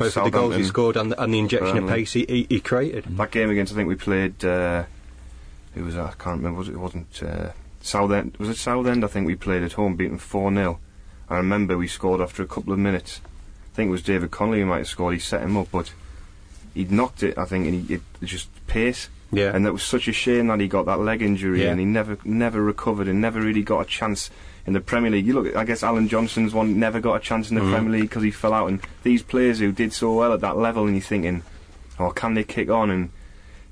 [0.02, 2.48] Both of the goals he scored and the, and the injection of pace he, he,
[2.50, 3.06] he created.
[3.18, 4.44] That game against, I think we played.
[4.44, 4.84] Uh,
[5.74, 6.06] who was that?
[6.06, 6.60] I can't remember.
[6.60, 8.36] Was it, it wasn't uh, Southend?
[8.38, 9.04] Was it Southend?
[9.04, 10.80] I think we played at home, beaten four 0
[11.30, 13.22] I remember we scored after a couple of minutes.
[13.72, 15.14] I think it was David Connolly who might have scored.
[15.14, 15.94] He set him up, but
[16.74, 17.38] he'd knocked it.
[17.38, 19.10] I think, and he it, it just pace.
[19.32, 19.56] Yeah.
[19.56, 21.70] And that was such a shame that he got that leg injury, Yeah.
[21.72, 24.30] and he never never recovered, and never really got a chance
[24.66, 25.26] in the Premier League.
[25.26, 27.72] You look, I guess Allan Johnston's one never got a chance in the Mhm.
[27.74, 28.68] Premier League because he fell out.
[28.68, 31.44] And these players who did so well at that level, and you're thinking,
[32.00, 32.90] oh, can they kick on?
[32.90, 33.10] And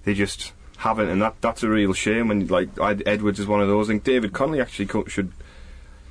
[0.06, 2.32] they just haven't, and that that's a real shame.
[2.32, 3.90] And like Edwards is one of those.
[3.90, 5.32] I think David Connolly actually should,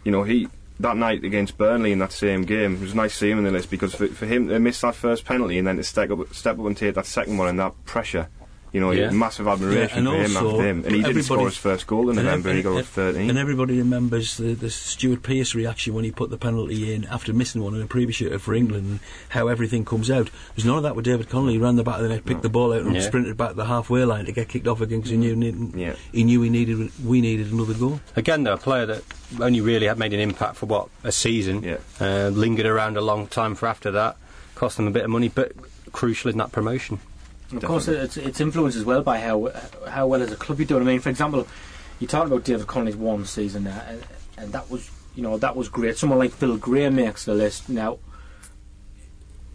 [0.04, 0.48] you know, he
[0.80, 3.44] that night against Burnley in that same game, it was nice to see him in
[3.44, 6.08] the list because for, for him to miss that first penalty and then to step
[6.12, 8.28] up, step up and take that second one and that pressure.
[8.72, 9.10] You know, Yeah.
[9.10, 12.16] massive admiration Yeah, for him after him, and he didn't score his first goal in
[12.16, 12.50] November.
[12.50, 13.30] ev- he got and- up 13.
[13.30, 17.32] And everybody remembers the, the Stuart Pearce reaction when he put the penalty in after
[17.32, 19.00] missing one in a previous year for England and
[19.30, 20.28] how everything comes out.
[20.54, 21.54] There's none of that with David Connolly.
[21.54, 23.00] He ran the back of the net, picked the ball out and Yeah.
[23.00, 25.94] sprinted back the halfway line to get kicked off again because he knew, need- Yeah.
[26.12, 28.00] he knew he needed, we needed another goal.
[28.16, 29.02] Again, though, a player that
[29.40, 31.76] only really had made an impact for what a season, Yeah.
[32.00, 34.16] uh, lingered around a long time for after that,
[34.56, 35.52] cost them a bit of money, but
[35.92, 36.98] crucial in that promotion.
[37.52, 39.50] Of course, it's, it's influenced as well by how
[39.88, 40.82] how well as a club you're doing.
[40.82, 41.46] I mean, for example,
[41.98, 44.04] you talked about David Connolly's one season there, and,
[44.36, 45.96] and that was you know that was great.
[45.96, 47.98] Someone like Phil Gray makes the list now.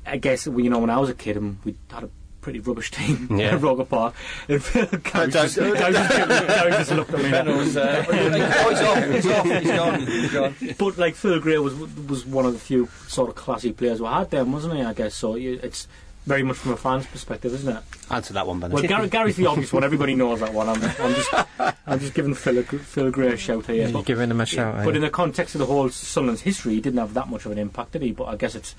[0.06, 2.10] I guess you know when I was a kid, and we had a
[2.42, 3.54] pretty rubbish team Yeah.
[3.56, 4.16] at Roker Park.
[4.50, 7.32] And Phil Gary just, just, just looked at me.
[7.32, 7.40] now.
[7.40, 7.46] Uh,
[8.10, 9.04] oh, he's off.
[9.06, 9.46] He's off.
[9.46, 10.06] He's gone.
[10.08, 10.56] He's gone.
[10.78, 14.08] But like Phil Gray was was one of the few sort of classy players we
[14.08, 14.82] had then, wasn't he?
[14.82, 15.36] I guess so.
[15.36, 15.88] You, it's
[16.26, 17.84] very much from a fan's perspective, isn't it?
[18.10, 18.72] Answer that one, Ben.
[18.72, 19.84] Well, Gary, Gary's the obvious one.
[19.84, 20.70] Everybody knows that one.
[20.70, 21.34] I'm, I'm just,
[21.88, 23.84] I'm just giving Phil, a, Phil Gray a shout here.
[23.84, 24.84] You're But, giving him a shout.
[24.86, 24.98] but eh?
[24.98, 27.58] in the context of the whole Sunderland's history, he didn't have that much of an
[27.58, 28.12] impact, did he?
[28.12, 28.76] But I guess it's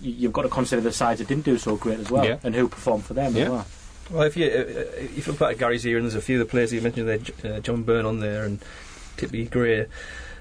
[0.00, 2.38] you- you've got to consider the sides that didn't do so great as well, Yeah.
[2.44, 3.42] and who performed for them Yeah.
[3.44, 3.66] as well.
[4.10, 6.20] Well, if you uh, uh, if you look back at Gary's era, and there's a
[6.22, 8.58] few of the players you mentioned there, uh, John Byrne on there and
[9.16, 9.86] Tippy Gray.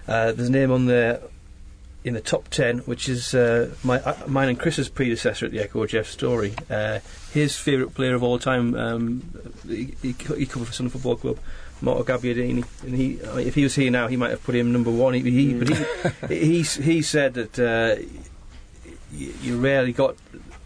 [0.08, 1.20] Uh, there's a name on there
[2.08, 5.60] in the top ten, which is uh, my uh, mine and Chris's predecessor at the
[5.60, 6.54] Echo, Jeff Story.
[6.70, 7.00] Uh,
[7.34, 8.74] his favourite player of all time.
[8.76, 9.24] Um,
[9.68, 11.40] he, he, he covered for Sunderland Football Club.
[11.80, 14.56] Marco Gabbiadini, and he, I mean, if he was here now, he might have put
[14.56, 15.14] him number one.
[15.14, 15.70] He, he but
[16.30, 18.02] he, he, he said that uh,
[19.12, 20.16] you rarely got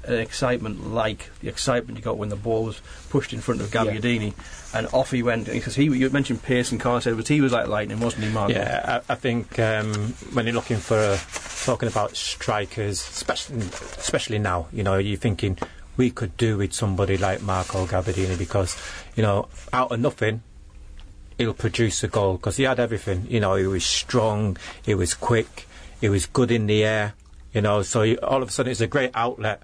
[0.04, 4.34] excitement like the excitement you got when the ball was pushed in front of Gabbiadini,
[4.74, 5.46] and off he went.
[5.48, 8.52] Because he, you mentioned Pearson, Carter, but he was like lightning, wasn't he, Mark?
[8.52, 9.94] Yeah, I, I think um,
[10.34, 11.18] when you're looking for uh,
[11.66, 15.58] talking about strikers, especially especially now, you know, you're thinking
[15.98, 18.78] we could do with somebody like Marco Gabbiadini because
[19.16, 20.42] you know out of nothing
[21.42, 23.26] he'll produce a goal because he had everything.
[23.30, 25.68] You know, he was strong, he was quick,
[26.00, 27.14] he was good in the air.
[27.54, 29.62] You know, so you, all of a sudden it's a great outlet.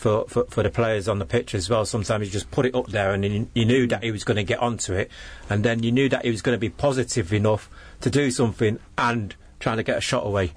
[0.00, 1.84] For, for, for the players on the pitch as well.
[1.84, 3.22] Sometimes you just put it up there and
[3.52, 5.10] you, knew that he was going to get onto it,
[5.50, 7.68] and then you knew that he was going to be positive enough
[8.00, 10.52] to do something and trying to get a shot away.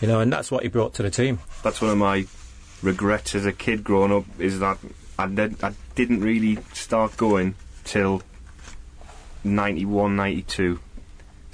[0.00, 1.38] You know, and that's what he brought to the team.
[1.62, 2.26] That's one of my
[2.82, 4.78] regrets as a kid growing up is that
[5.16, 8.22] I, did, I didn't really start going till
[9.44, 10.80] 91, 92.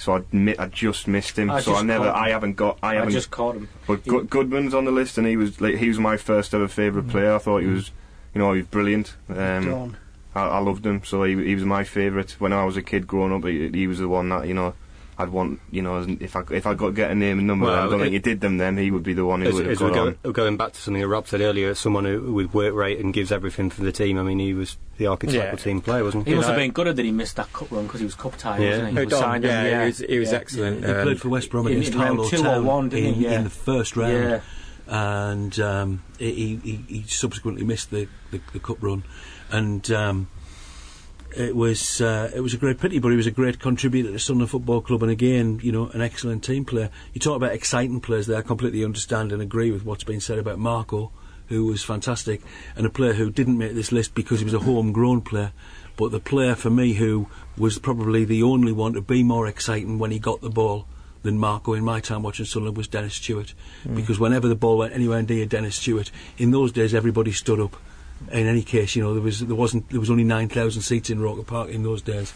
[0.05, 1.51] So I, mi- I just missed him.
[1.51, 2.09] I so I never.
[2.09, 3.09] I haven't got, I haven't.
[3.09, 3.69] I just caught him.
[3.87, 6.69] but Good, Goodman's on the list, and he was like, he was my first ever
[6.69, 7.35] favourite player.
[7.35, 7.91] I thought he was,
[8.35, 9.15] you know, he was brilliant.
[9.29, 9.97] Um,
[10.35, 13.07] I, I loved him, so he, he was my favourite when I was a kid
[13.07, 13.45] growing up.
[13.45, 14.75] He, he was the one that you know
[15.17, 15.61] I'd want.
[15.71, 17.85] You know, if I if I got to get a name and number, Well, I
[17.91, 18.59] don't it- think he did them.
[18.59, 20.33] Then he would be the one who As, would have as we're going, on.
[20.33, 23.31] going back to something that Rob said earlier, someone who with work rate and gives
[23.33, 24.19] everything for the team.
[24.19, 25.55] I mean, he was the archetypal Yeah.
[25.57, 26.37] team player, wasn't He he?
[26.37, 28.37] must have been good at that he missed that cup run because he was cup
[28.37, 28.71] tied, Yeah.
[28.71, 28.95] wasn't he?
[28.95, 30.39] He was Don, signed yeah, in, he was, he was yeah.
[30.39, 30.85] excellent.
[30.85, 32.89] He um, played for West Brom in- against in round Harlow two or Town one,
[32.89, 33.25] didn't in, he?
[33.25, 33.33] Yeah.
[33.39, 34.41] in the first round, Yeah.
[34.87, 39.05] and um, he, he, he subsequently missed the, the, the cup run,
[39.51, 40.29] and um,
[41.37, 44.19] it was uh, it was a great pity, but he was a great contributor to
[44.19, 46.91] Sunderland Football Club, and again, you know, an excellent team player.
[47.13, 48.39] You talk about exciting players there.
[48.39, 51.11] I completely understand and agree with what's been said about Marco,
[51.49, 52.41] who was fantastic,
[52.77, 55.53] and a player who didn't make this list because he was a homegrown player.
[55.97, 59.99] But the player for me who was probably the only one to be more exciting
[59.99, 60.87] when he got the ball
[61.23, 63.55] than Marco in my time watching Sunderland was Dennis Tueart.
[63.95, 67.77] Because whenever the ball went anywhere near Dennis Tueart, in those days everybody stood up.
[68.31, 71.11] In any case, you know there was there wasn't there was only nine thousand seats
[71.11, 72.33] in Roker Park in those days,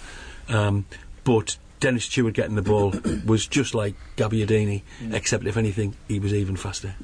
[0.49, 0.85] um,
[1.25, 2.93] but Dennis Tueart getting the ball
[3.27, 6.95] was just like Gabby Gabbiadini, except if anything he was even faster.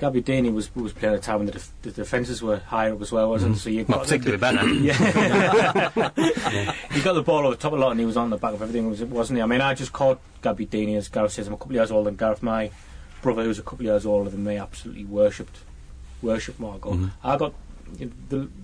[0.00, 3.00] Gabbiadini was was playing at a time when the, def- the defences were higher up
[3.00, 3.60] as well, wasn't it?
[3.60, 4.68] So you Not got particularly better.
[4.74, 4.92] yeah.
[6.92, 8.36] he got the ball over the top of a lot and he was on the
[8.36, 9.42] back of everything, was- wasn't he?
[9.42, 12.10] I mean, I just caught Gabbiadini, as Gareth says, I'm a couple of years older
[12.10, 12.42] than Gareth.
[12.42, 12.70] My
[13.22, 15.58] brother, who's a couple of years older than me, absolutely worshipped
[16.22, 16.92] worshipped Marco.
[16.92, 17.06] Mm-hmm.
[17.22, 17.54] I got.
[17.98, 18.12] You know,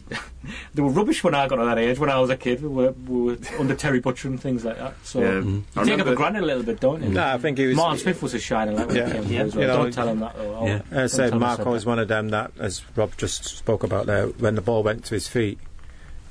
[0.09, 0.17] The,
[0.75, 1.99] they were rubbish when I got to that age.
[1.99, 4.79] When I was a kid, we were, we were under Terry Butcher and things like
[4.79, 4.95] that.
[5.05, 5.41] So Yeah.
[5.41, 7.11] you I take it for granted a little bit, don't you?
[7.11, 7.77] No, I think he was.
[7.77, 9.07] Martin Smith was a shining light when Yeah.
[9.07, 9.43] he came through Yeah.
[9.45, 9.63] as well.
[9.63, 10.67] You know, don't tell him that though.
[10.67, 10.83] Yeah.
[10.93, 14.27] I said, tell Marco was one of them that, as Rob just spoke about there,
[14.27, 15.59] when the ball went to his feet,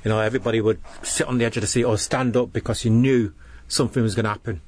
[0.04, 2.80] you know, everybody would sit on the edge of the seat or stand up because
[2.82, 3.32] he knew
[3.68, 4.60] something was going to happen.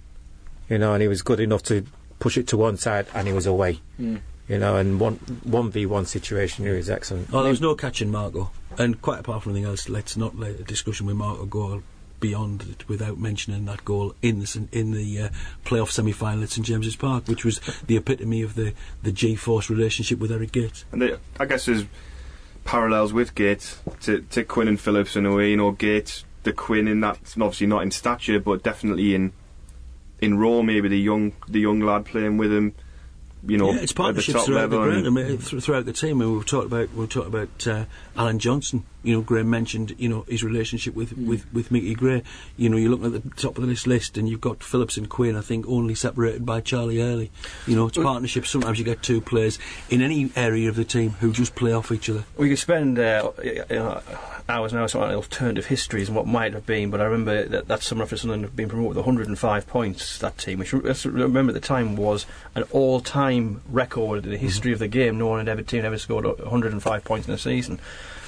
[0.69, 1.85] You know, and he was good enough to
[2.19, 3.81] push it to one side and he was away.
[4.01, 4.21] Mm.
[4.49, 5.15] You know, and one
[5.45, 7.29] one v one situation, here is excellent.
[7.33, 8.51] Oh, there was no catching Marco.
[8.77, 11.83] And quite apart from anything else, let's not let a discussion with Marco go
[12.19, 15.29] beyond it without mentioning that goal in the in the uh,
[15.65, 20.19] playoff semi-final at St James's Park, which was the epitome of the the G-force relationship
[20.19, 20.85] with Eric Gates.
[20.93, 21.85] And they, I guess there's
[22.65, 25.51] parallels with Gates to, to Quinn and Phillips in a way.
[25.51, 29.33] You know, Gates, the Quinn in that, obviously not in stature, but definitely in
[30.21, 30.63] in role.
[30.63, 32.75] Maybe the young the young lad playing with him.
[33.45, 35.07] You know, yeah, it's partnerships throughout the ground.
[35.07, 36.21] I mean, throughout the team.
[36.21, 37.85] And we've talked about we've talked about uh,
[38.17, 38.85] Allan Johnston.
[39.03, 41.27] You know, Graeme mentioned you know his relationship with mm.
[41.27, 42.23] with with Mickey Gray.
[42.57, 45.09] You know, you're looking at the top of this list, and you've got Phillips and
[45.09, 45.37] Quinn.
[45.37, 47.31] I think only separated by Charlie Hurley.
[47.67, 48.51] You know, it's partnerships.
[48.51, 49.59] Sometimes you get two players
[49.91, 52.25] in any area of the team who just play off each other.
[52.37, 54.03] We could spend uh, you know,
[54.49, 57.69] hours and hours on alternative histories and what might have been, but I remember that
[57.69, 61.55] that summer after Sunderland had been promoted with 105 points, that team, which remember at
[61.55, 64.45] the time was an all-time record in the mm-hmm.
[64.45, 65.19] history of the game.
[65.19, 67.81] No one had ever team ever scored 105 points in a season.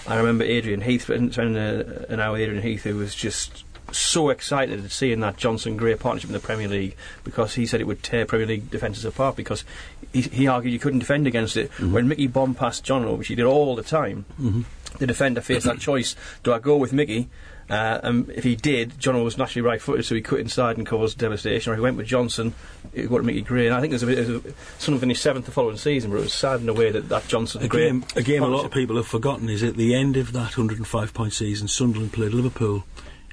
[0.06, 4.28] I remember Adrian Heath spending a, an hour with Adrian Heath, who was just so
[4.30, 7.86] excited at seeing that Johnston Gray partnership in the Premier League because he said it
[7.86, 9.64] would tear Premier League defences apart because
[10.12, 11.70] he, he argued you couldn't defend against it.
[11.72, 11.92] Mm-hmm.
[11.92, 14.62] When Mickey bombed past John, which he did all the time, mm-hmm.
[14.98, 17.28] the defender faced that choice: do I go with Mickey?
[17.70, 21.16] Uh, and if he did, John was naturally right-footed, so he cut inside and caused
[21.18, 21.72] devastation.
[21.72, 22.52] Or he went with Johnston,
[22.92, 23.66] it got to Mickey Gray.
[23.66, 24.16] And I think there's a bit.
[24.16, 24.42] There's a,
[24.78, 27.26] Sunderland finished seventh the following season, but it was sad in a way that that
[27.26, 29.94] Johnston A Gray game, a game a lot of people have forgotten is at the
[29.94, 32.84] end of that 105 point season, Sunderland played Liverpool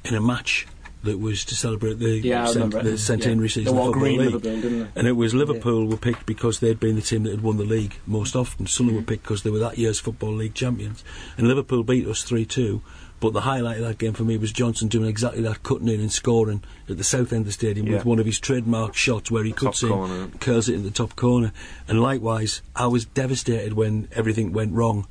[0.06, 0.66] in a match
[1.04, 3.54] that was to celebrate the, Yeah, cent- the centenary Yeah.
[3.54, 4.20] season They of the Football League.
[4.20, 5.00] Liverpool, didn't they?
[5.00, 7.64] And it was Liverpool were picked because they'd been the team that had won the
[7.66, 8.68] league most often.
[8.68, 11.04] Sunderland were picked because they were that year's Football League champions.
[11.38, 12.82] And Liverpool beat us 3 2.
[13.22, 16.02] But the highlight of that game for me was Johnston doing exactly that, cutting in
[16.02, 17.94] and scoring at the south end of the stadium Yeah.
[17.98, 21.16] with one of his trademark shots where he cuts in, curls it in the top
[21.16, 21.54] corner.
[21.88, 25.08] And likewise, I was devastated when everything went wrong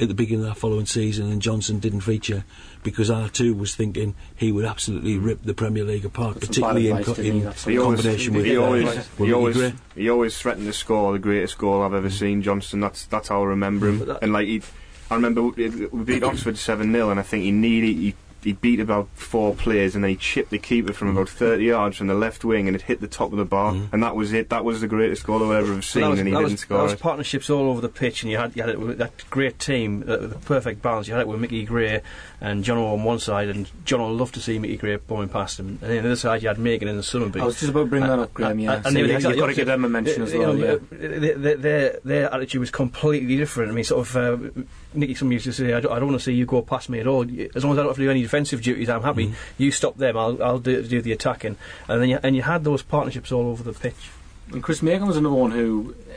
[0.00, 2.44] at the beginning of that following season and Johnston didn't feature
[2.84, 6.48] because I too was thinking he would absolutely rip the Premier League apart, Got some
[6.50, 7.28] particularly in, advice, co- he?
[7.30, 10.72] in That's He always, combination he, with, uh, always, he always, he always threatened to
[10.72, 12.42] score the greatest goal I've ever seen.
[12.42, 14.16] Johnston, that's that's how I remember him.
[14.22, 14.62] And like he,
[15.10, 18.52] I remember we we beat Oxford seven 0 and I think he nearly he, he
[18.52, 22.06] beat about four players, and then he chipped the keeper from about thirty yards from
[22.06, 24.48] the left wing, and it hit the top of the bar, and that was it.
[24.50, 26.78] That was the greatest goal I've ever seen, Well, was, and he didn't was, score
[26.78, 29.28] that was partnerships all over the pitch, and you had you had it with that
[29.28, 31.08] great team, uh, the perfect balance.
[31.08, 32.00] You had it with Mickey Gray
[32.40, 35.28] and John O on one side, and John O loved to see Mickey Gray going
[35.28, 37.40] past him, and then on the other side you had Makin and the Summerbee.
[37.40, 38.60] I was just about to bring that up, Graeme.
[38.60, 40.32] Yeah, And, So they were you- exactly you've got to give them a mention as
[40.32, 40.54] You well.
[40.54, 40.72] know, Yeah.
[40.74, 40.78] uh,
[41.18, 43.72] their, their, their, their attitude was completely different.
[43.72, 44.62] I mean, sort of, uh,
[44.94, 46.88] Nicky some used to say, I don't, I don't want to see you go past
[46.88, 47.22] me at all.
[47.54, 49.34] As long as I don't have to do any defensive duties, I'm happy.
[49.58, 51.56] You stop them, I'll, I'll do, do the attacking.
[51.88, 54.10] And then you, and you had those partnerships all over the pitch.
[54.52, 56.14] And Chris Makin was another one who uh,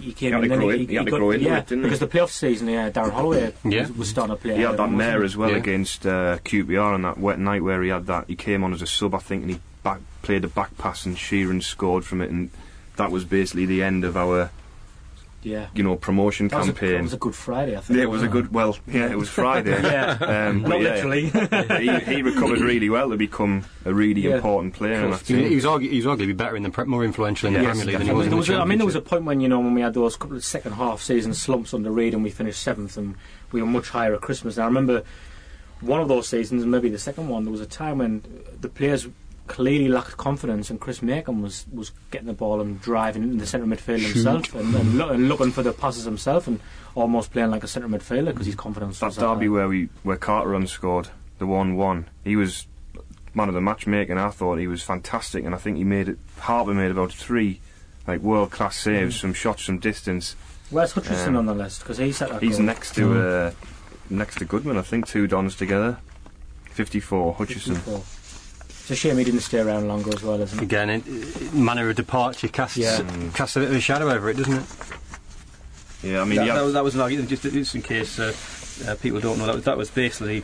[0.00, 1.30] he came He had in to and grow then in- he had to got- grow
[1.32, 1.90] into yeah, it, didn't he?
[1.90, 3.80] because the playoff season, yeah, Darren Holloway Yeah.
[3.82, 4.56] was, was starting to play.
[4.56, 5.56] He had that him, wasn't mare as well Yeah.
[5.58, 8.24] against uh, QPR on that wet night where he had that.
[8.26, 11.04] He came on as a sub, I think, and he back, played a back pass,
[11.04, 12.48] and Sheeran scored from it, and
[12.96, 14.50] that was basically the end of our,
[15.42, 17.76] Yeah, you know, promotion that was, a, that was a good Friday.
[17.76, 17.96] I think.
[17.96, 18.52] yeah, it was a good.
[18.52, 19.70] Well, yeah, it was Friday.
[19.82, 20.16] Yeah.
[20.20, 21.28] um, Not yeah, literally.
[21.30, 24.34] he, he recovered really well to become a really Yeah.
[24.36, 26.86] important player in that He, he was argu- he was arguably better in the pre-
[26.86, 28.36] more influential in the Yes, Premier League than he I was mean, in there the
[28.36, 30.16] was a, I mean, there was a point when you know when we had those
[30.16, 33.14] couple of second half season slumps under Reid and we finished seventh and
[33.52, 34.56] we were much higher at Christmas.
[34.56, 35.04] And I remember
[35.80, 38.24] one of those seasons, maybe the second one, there was a time when
[38.60, 39.06] the players
[39.48, 43.46] clearly lacked confidence and Chris Makin was, was getting the ball and driving in the
[43.46, 46.60] centre midfield himself and, and, loo- and looking for the passes himself and
[46.94, 49.52] almost playing like a centre midfielder because his confidence That was derby high.
[49.52, 52.08] where we where Carter unscored the one one.
[52.24, 52.66] He was
[53.34, 54.18] man of the matchmaking.
[54.18, 56.18] I thought he was fantastic, and I think he made it.
[56.38, 57.60] Harper made about three
[58.06, 60.34] like world class saves from shots from distance.
[60.70, 61.80] Where's Hutchison Um, on the list?
[61.80, 62.66] Because he set that He's goal.
[62.66, 63.50] next to uh,
[64.10, 65.06] next to Goodman, I think.
[65.06, 65.98] Two Dons together.
[66.70, 67.34] Fifty-four.
[67.34, 67.74] Hutchison.
[67.76, 68.02] 54.
[68.88, 70.62] It's a shame he didn't stay around longer as well, isn't it?
[70.62, 73.02] Again, it, it- manner of departure casts Yeah.
[73.34, 74.64] casts a bit of a shadow over it, doesn't it?
[76.02, 78.18] Yeah, I mean, that, yeah, that, was, that was an argument, just, just in case
[78.18, 78.32] uh,
[78.88, 80.42] uh, people don't know, that was, that was basically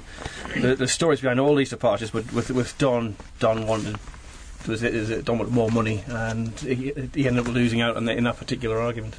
[0.60, 3.16] the, the stories behind all these departures with, with, with Don.
[3.38, 3.96] Don wanted.
[4.68, 7.96] Was it, is it Don wanted more money, and he, he ended up losing out
[7.96, 9.16] on that, in that particular argument.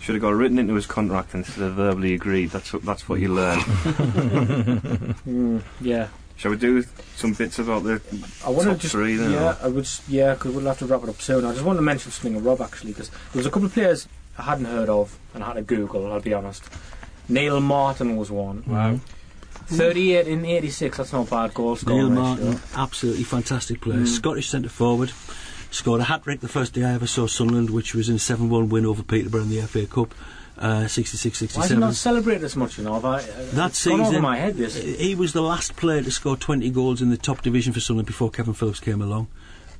[0.00, 2.50] should have got written into his contract instead of verbally agreed.
[2.50, 3.60] That's what, that's what you learn.
[3.60, 6.08] Mm, yeah.
[6.36, 6.84] Shall we do
[7.16, 8.00] some bits about the
[8.44, 9.32] I want to top just three then?
[9.32, 11.44] yeah, or- I would yeah, because we'll have to wrap it up soon.
[11.44, 13.72] I just want to mention something of Rob actually because there was a couple of
[13.72, 14.06] players
[14.38, 16.12] I hadn't heard of and I had to Google.
[16.12, 16.62] I'll be honest.
[17.28, 18.64] Neil Martin was one.
[18.66, 19.00] Wow.
[19.66, 20.98] Thirty-eight in eighty-six.
[20.98, 21.94] That's not a bad goal score.
[21.96, 22.22] Neil ratio.
[22.22, 24.00] Martin, absolutely fantastic player.
[24.00, 24.06] Mm.
[24.06, 25.12] Scottish centre forward.
[25.70, 28.48] Scored a hat trick the first day I ever saw Sunderland, which was in 7
[28.48, 30.14] 1 win over Peterborough in the FA Cup,
[30.58, 32.78] uh, 66 Why is he not celebrated as much?
[32.78, 34.56] You know, I, uh, That season, over my head.
[34.56, 34.76] This.
[34.76, 38.06] he was the last player to score 20 goals in the top division for Sunderland
[38.06, 39.28] before Kevin Phillips came along.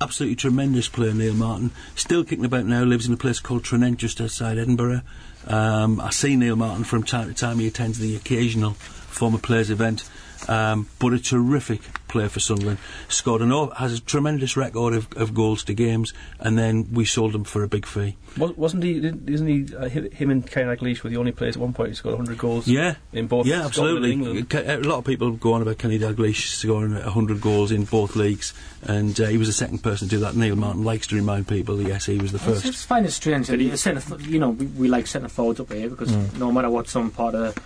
[0.01, 1.71] Absolutely tremendous player, Neil Martin.
[1.95, 5.01] Still kicking about now, lives in a place called Tranent just outside Edinburgh.
[5.47, 7.59] Um, I see Neil Martin from time to time.
[7.59, 10.07] He attends the occasional former players event.
[10.49, 12.79] Um, but a terrific player for Sunderland.
[13.09, 17.05] Scored an o- has a tremendous record of, of goals to games, and then we
[17.05, 18.17] sold him for a big fee.
[18.37, 19.01] Was, wasn't he?
[19.01, 19.75] didn't- Isn't he?
[19.75, 22.39] Uh, him and Kenny Dalglish were the only players at one point who scored 100
[22.39, 22.69] goals.
[22.69, 23.47] Yeah, in both.
[23.47, 24.39] Yeah, Scotland and absolutely.
[24.41, 24.87] England.
[24.87, 28.55] A lot of people go on about Kenny Dalglish scoring 100 goals in both leagues,
[28.83, 30.37] and uh, he was the second person to do that.
[30.37, 32.65] Neil Martin likes to remind people, yes, he was the I first.
[32.65, 35.73] just find it strange that he, centre, you know, we, we like centre forwards up
[35.73, 36.39] here because Mm.
[36.39, 37.61] no matter what some part of the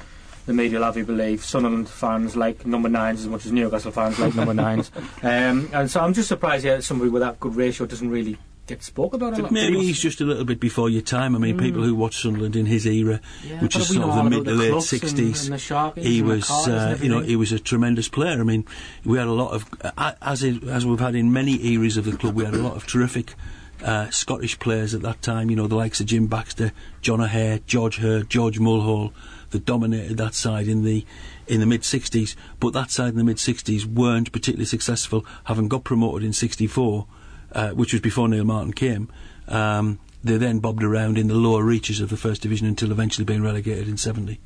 [0.46, 4.18] media will have you believe, Sunderland fans like number nines as much as Newcastle fans
[4.18, 4.90] like number nines.
[5.22, 8.82] Um, and so I'm just surprised that somebody with that good ratio doesn't really get
[8.82, 9.50] spoke about a lot.
[9.52, 11.34] Maybe he's just a little bit before your time.
[11.34, 14.30] I mean, people who watched Sunderland in his era, Yeah, which is sort of the
[14.30, 17.58] mid to late Cloughs and- 60s, and he was, uh, you know, he was a
[17.58, 18.40] tremendous player.
[18.40, 18.64] I mean,
[19.04, 19.66] we had a lot of,
[19.98, 22.58] uh, as it, as we've had in many eras of the club, we had a
[22.62, 23.34] lot of terrific.
[23.82, 27.60] Uh, Scottish players at that time, you know, the likes of Jim Baxter, John O'Hare,
[27.66, 29.12] George Herd, George Mulhall,
[29.50, 31.04] that dominated that side in the
[31.46, 32.34] in the mid 60s.
[32.60, 37.06] But that side in the mid 60s weren't particularly successful, having got promoted in 64,
[37.52, 39.08] uh, which was before Neil Martin came.
[39.48, 43.24] Um, they then bobbed around in the lower reaches of the first division until eventually
[43.24, 44.38] being relegated in 70.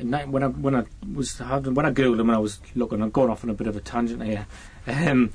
[0.00, 3.02] And when I when I was having, when I googled him and I was looking,
[3.02, 4.46] I'm going off on a bit of a tangent here.
[4.86, 5.30] Um,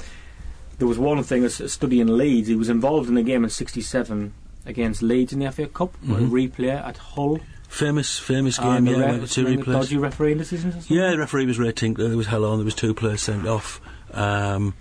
[0.80, 2.48] there was one thing, a study in Leeds.
[2.48, 4.34] He was involved in a game in '67
[4.66, 6.30] against Leeds in the FA Cup, a Mhm.
[6.30, 7.40] replay at Hull.
[7.74, 9.74] Famous, famous game, the yeah, ref went was to two replays.
[9.74, 10.92] Dodgy referee decisions.
[10.92, 12.08] Yeah, the referee was Ray Tinkler.
[12.08, 12.60] There was hell on.
[12.60, 13.82] There was two players sent off.
[14.12, 14.76] Um,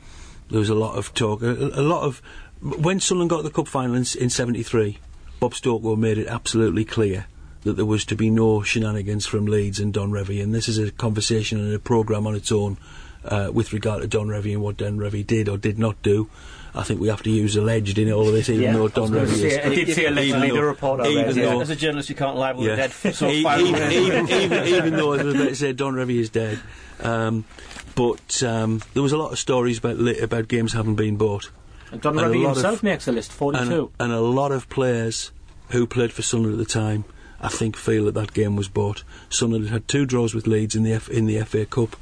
[0.50, 1.40] there was a lot of talk.
[1.40, 2.20] A, a lot of
[2.60, 4.98] when Sunderland got to the cup final in, in '73,
[5.40, 7.24] Bob Stokoe made it absolutely clear
[7.62, 10.42] that there was to be no shenanigans from Leeds and Don Revie.
[10.42, 12.76] And this is a conversation and a program on its own
[13.24, 16.28] uh, with regard to Don Revie and what Don Revie did or did not do.
[16.74, 19.12] I think we have to use alleged in all of this, even Yeah, though Don
[19.12, 19.58] gonna Revie is.
[19.58, 22.14] I did see allegedly even the report I even read, though- As a journalist, you
[22.14, 22.76] can't libel Yeah.
[22.76, 23.62] the dead so even, away.
[23.98, 26.58] even, even, even though as I say Don Revie is dead,
[27.00, 27.44] um,
[27.94, 31.50] but um, there was a lot of stories about about games having been bought,
[31.90, 33.90] And Don and a Revie lot himself of- makes a list, 42.
[34.00, 35.30] and, and a lot of players
[35.70, 37.04] who played for Sunderland at the time,
[37.40, 39.04] I think, feel that that game was bought.
[39.28, 41.96] Sunderland had two draws with Leeds in the F- in the FA Cup,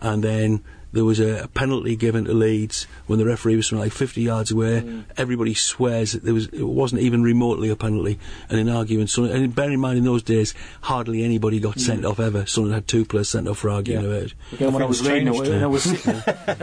[0.00, 0.62] and then
[0.94, 4.22] there was a, a penalty given to Leeds when the referee was from like 50
[4.22, 4.80] yards away.
[4.80, 5.04] Mm.
[5.16, 8.18] Everybody swears that there was it wasn't even remotely a penalty,
[8.48, 12.04] and in arguing, Sunderland, and bear in mind in those days hardly anybody got sent
[12.04, 12.46] off ever.
[12.46, 14.04] Sunderland had two players sent off for arguing Mm.
[14.04, 14.08] Yeah.
[14.16, 14.34] about it.
[14.52, 16.06] Again, when I was Strange reading it, to- it was, it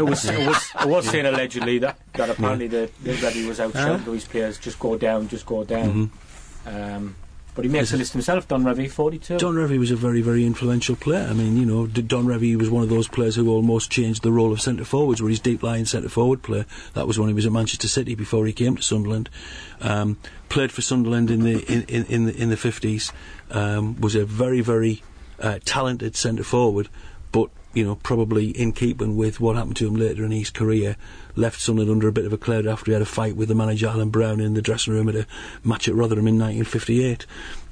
[0.01, 3.73] was, it was, it was saying allegedly that, that apparently the, the Revie was out
[3.73, 6.11] shouting to his players, just go down, just go down.
[6.65, 7.15] Um,
[7.53, 9.37] but he makes a list himself, Don Revie, 42.
[9.37, 11.27] Don Revie was a very, very influential player.
[11.29, 14.31] I mean, you know, Don Revie was one of those players who almost changed the
[14.31, 16.65] role of centre forwards, where he's deep lying centre forward player.
[16.93, 19.29] That was when he was at Manchester City before he came to Sunderland.
[19.81, 20.17] Um,
[20.49, 23.11] played for Sunderland in the in, in, in the in the fifties.
[23.49, 25.03] Um, was a very, very
[25.39, 26.87] uh, talented centre forward,
[27.31, 30.95] but you know, probably in keeping with what happened to him later in his career,
[31.35, 33.55] left Sunderland under a bit of a cloud after he had a fight with the
[33.55, 35.25] manager Alan Brown in the dressing room at a
[35.63, 37.25] match at Rotherham in 1958.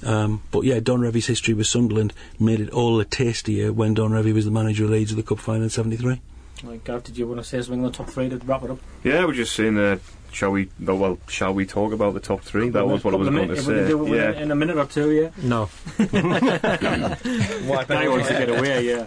[0.04, 4.12] Um, but yeah, Don Revie's history with Sunderland made it all the tastier when Don
[4.12, 6.22] Revie was the manager of Leeds at the Cup final in '73.
[6.64, 8.72] Like, Gav, did you want to say something on the top three to wrap it
[8.72, 8.80] up?
[9.04, 9.78] Yeah, we're just saying.
[9.78, 9.98] Uh,
[10.34, 10.70] shall we?
[10.80, 12.70] Well, well, shall we talk about the top three?
[12.70, 13.90] That was what I was going to minutes- we can say.
[13.90, 14.32] do it Yeah.
[14.42, 15.30] in a minute or two, yeah.
[15.42, 15.70] No.
[15.98, 19.06] Guy wants to get away, yeah.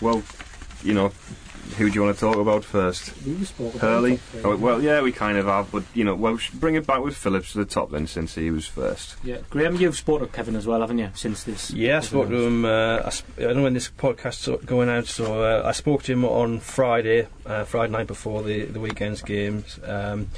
[0.00, 0.22] Well,
[0.82, 1.12] you know,
[1.76, 3.12] who do you want to talk about first?
[3.26, 4.12] We spoke about Hurley.
[4.14, 6.86] it, Oh, well, yeah, we kind of have, but you know, well, we bring it
[6.86, 9.16] back with Phillips to the top then, since he was first.
[9.24, 11.10] Yeah, Graeme, you've spoken to Kevin as well, haven't you?
[11.14, 11.70] Since this.
[11.70, 12.64] Yeah, I this spoke to him.
[12.64, 16.02] Uh, I, sp- I don't know when this podcast's going out, so uh, I spoke
[16.04, 20.28] to him on Friday, uh, Friday night before the the weekend's games, um,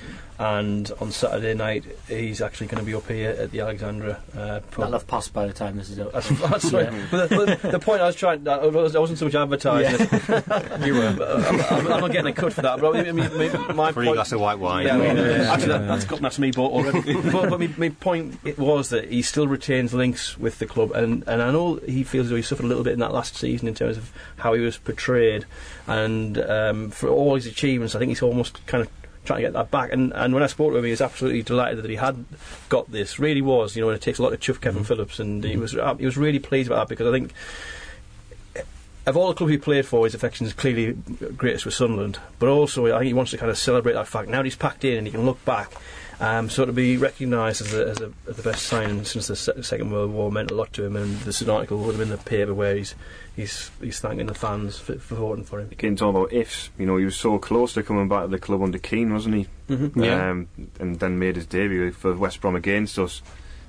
[0.45, 4.61] and on Saturday night he's actually going to be up here at the Alexandra uh,
[4.71, 4.77] pub.
[4.77, 6.13] That'll have passed by the time this is out.
[6.13, 6.93] That's, that's right.
[7.11, 10.07] But the, but the point I was trying, I was- I wasn't so much advertising.
[10.11, 10.81] it.
[10.85, 11.07] You were.
[11.07, 12.79] I'm, I'm, I'm not getting a cut for that.
[12.81, 14.87] But I mean, my, my For a point, glass of white wine.
[14.87, 17.15] yeah, I mean, uh, actually, that, that's gotten that's me bought already.
[17.31, 20.93] but but my, my point it was that he still retains links with the club,
[20.93, 23.37] and, and I know he feels though he suffered a little bit in that last
[23.37, 25.47] season in terms of how he was portrayed,
[25.87, 28.91] and um, for all his achievements, I think he's almost kind of
[29.25, 29.93] trying to get that back.
[29.93, 32.25] And and when I spoke to him, he was absolutely delighted that he had
[32.69, 33.19] got this.
[33.19, 35.57] Really was, you know, and it takes a lot to chuff Kevin Phillips, and he
[35.57, 37.33] was uh, he was really pleased about that because I think
[39.07, 40.93] of all the clubs he played for, his affection is clearly
[41.37, 42.19] greatest with Sunderland.
[42.39, 44.29] But also, I think he wants to kind of celebrate that fact.
[44.29, 45.73] Now that he's packed in and he can look back.
[46.21, 49.37] Um, so to be recognised as, a, as, a, as the best signing since the
[49.37, 52.11] se- Second World War meant a lot to him, and an article would have been
[52.13, 52.95] in the paper where he's
[53.37, 55.69] he's he's thanking the fans for, for voting for him.
[55.73, 58.39] Again, talking about ifs, you know, he was so close to coming back to the
[58.39, 59.47] club under Keane, wasn't he?
[59.69, 60.03] Mm-hmm.
[60.03, 60.31] Yeah.
[60.31, 60.49] Um,
[60.79, 63.23] and then made his debut for West Brom against us.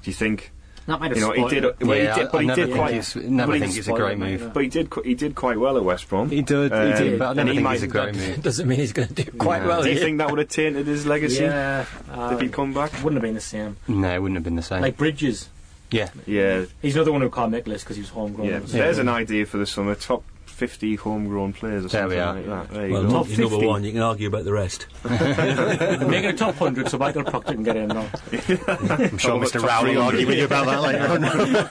[0.04, 0.52] Do you think?
[0.88, 1.64] That might have You know, he spoiled did.
[1.64, 1.80] it.
[1.82, 2.94] Well, Yeah, he did, but I he never did think quite.
[2.94, 4.42] he's- never but he think did it's a great move.
[4.42, 4.54] mate.
[4.54, 4.94] But he did.
[5.04, 6.30] He did quite well at West Brom.
[6.30, 8.16] He did, he Um, did, but I and never he think might- he's a great
[8.16, 8.44] move.
[8.44, 9.68] Doesn't mean he's going to do quite No.
[9.70, 9.84] well.
[9.84, 12.92] Do you think that would have tainted his legacy Yeah, uh, if he'd come back?
[13.04, 13.78] wouldn't have been the same.
[13.88, 14.82] No, it wouldn't have been the same.
[14.82, 15.50] Like Bridges,
[15.90, 16.10] yeah.
[16.28, 18.48] Yeah, he's another one who can't make lists because he was homegrown.
[18.48, 18.60] yeah.
[18.64, 20.24] There's an idea for the summer: top
[20.56, 22.34] 50 homegrown players or There something we are.
[22.36, 22.70] like that.
[22.74, 23.10] There you Well, go.
[23.10, 23.84] not number one.
[23.84, 24.88] You can argue about the rest.
[25.04, 28.08] Make it a top hundred so Michael Proctor can get in now.
[28.32, 29.60] I'm sure Mr.
[29.62, 31.08] top Rowell will argue with you about that later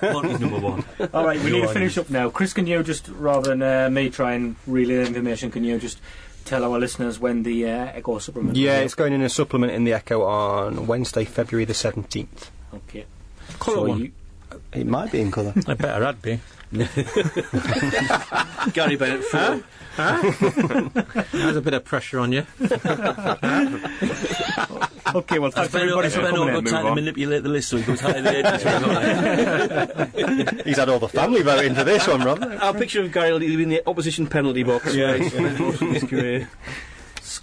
[0.06, 0.12] on.
[0.12, 0.84] Monty's number one.
[1.14, 2.28] All right, we need to finish up now.
[2.30, 5.78] Chris, can you just rather than uh, me try and relay the information, can you
[5.78, 5.98] just
[6.44, 8.56] tell our listeners when the uh, Echo supplement?
[8.56, 12.50] yeah, it's going in a supplement in the Echo on Wednesday, February the 17th.
[12.74, 13.06] okay.
[13.58, 13.98] Colour So one.
[14.00, 14.12] you-
[14.72, 15.52] It might be in colour.
[15.66, 16.38] I better I'd be.
[18.72, 19.62] Gary Bennett, four.
[21.32, 22.40] There's a bit of pressure on you.
[25.14, 26.64] okay, well, thanks everybody for coming all in.
[26.64, 28.36] time to manipulate the list so he goes higher the
[30.14, 30.64] edges?
[30.64, 32.42] He's had all the family vote into this one, Rob.
[32.42, 34.94] Our picture of Gary leaving the opposition penalty box.
[34.94, 35.16] Yeah,
[35.58, 36.50] most of his career.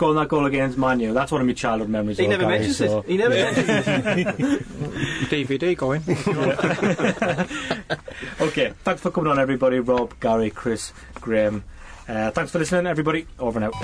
[0.01, 2.17] Scoring that goal against Manu, that's one of my childhood memories.
[2.17, 3.05] He though, never Gary, mentions so- it.
[3.05, 4.65] He never mentions it.
[5.29, 6.01] DVD going.
[8.41, 9.79] Okay, thanks for coming on, everybody.
[9.79, 11.63] Rob, Gary, Chris, Graeme.
[12.07, 13.27] Uh, thanks for listening, everybody.
[13.37, 13.75] Over and out.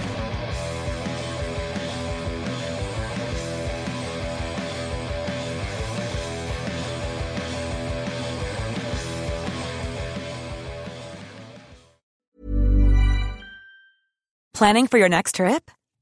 [14.56, 15.70] Planning for your next trip?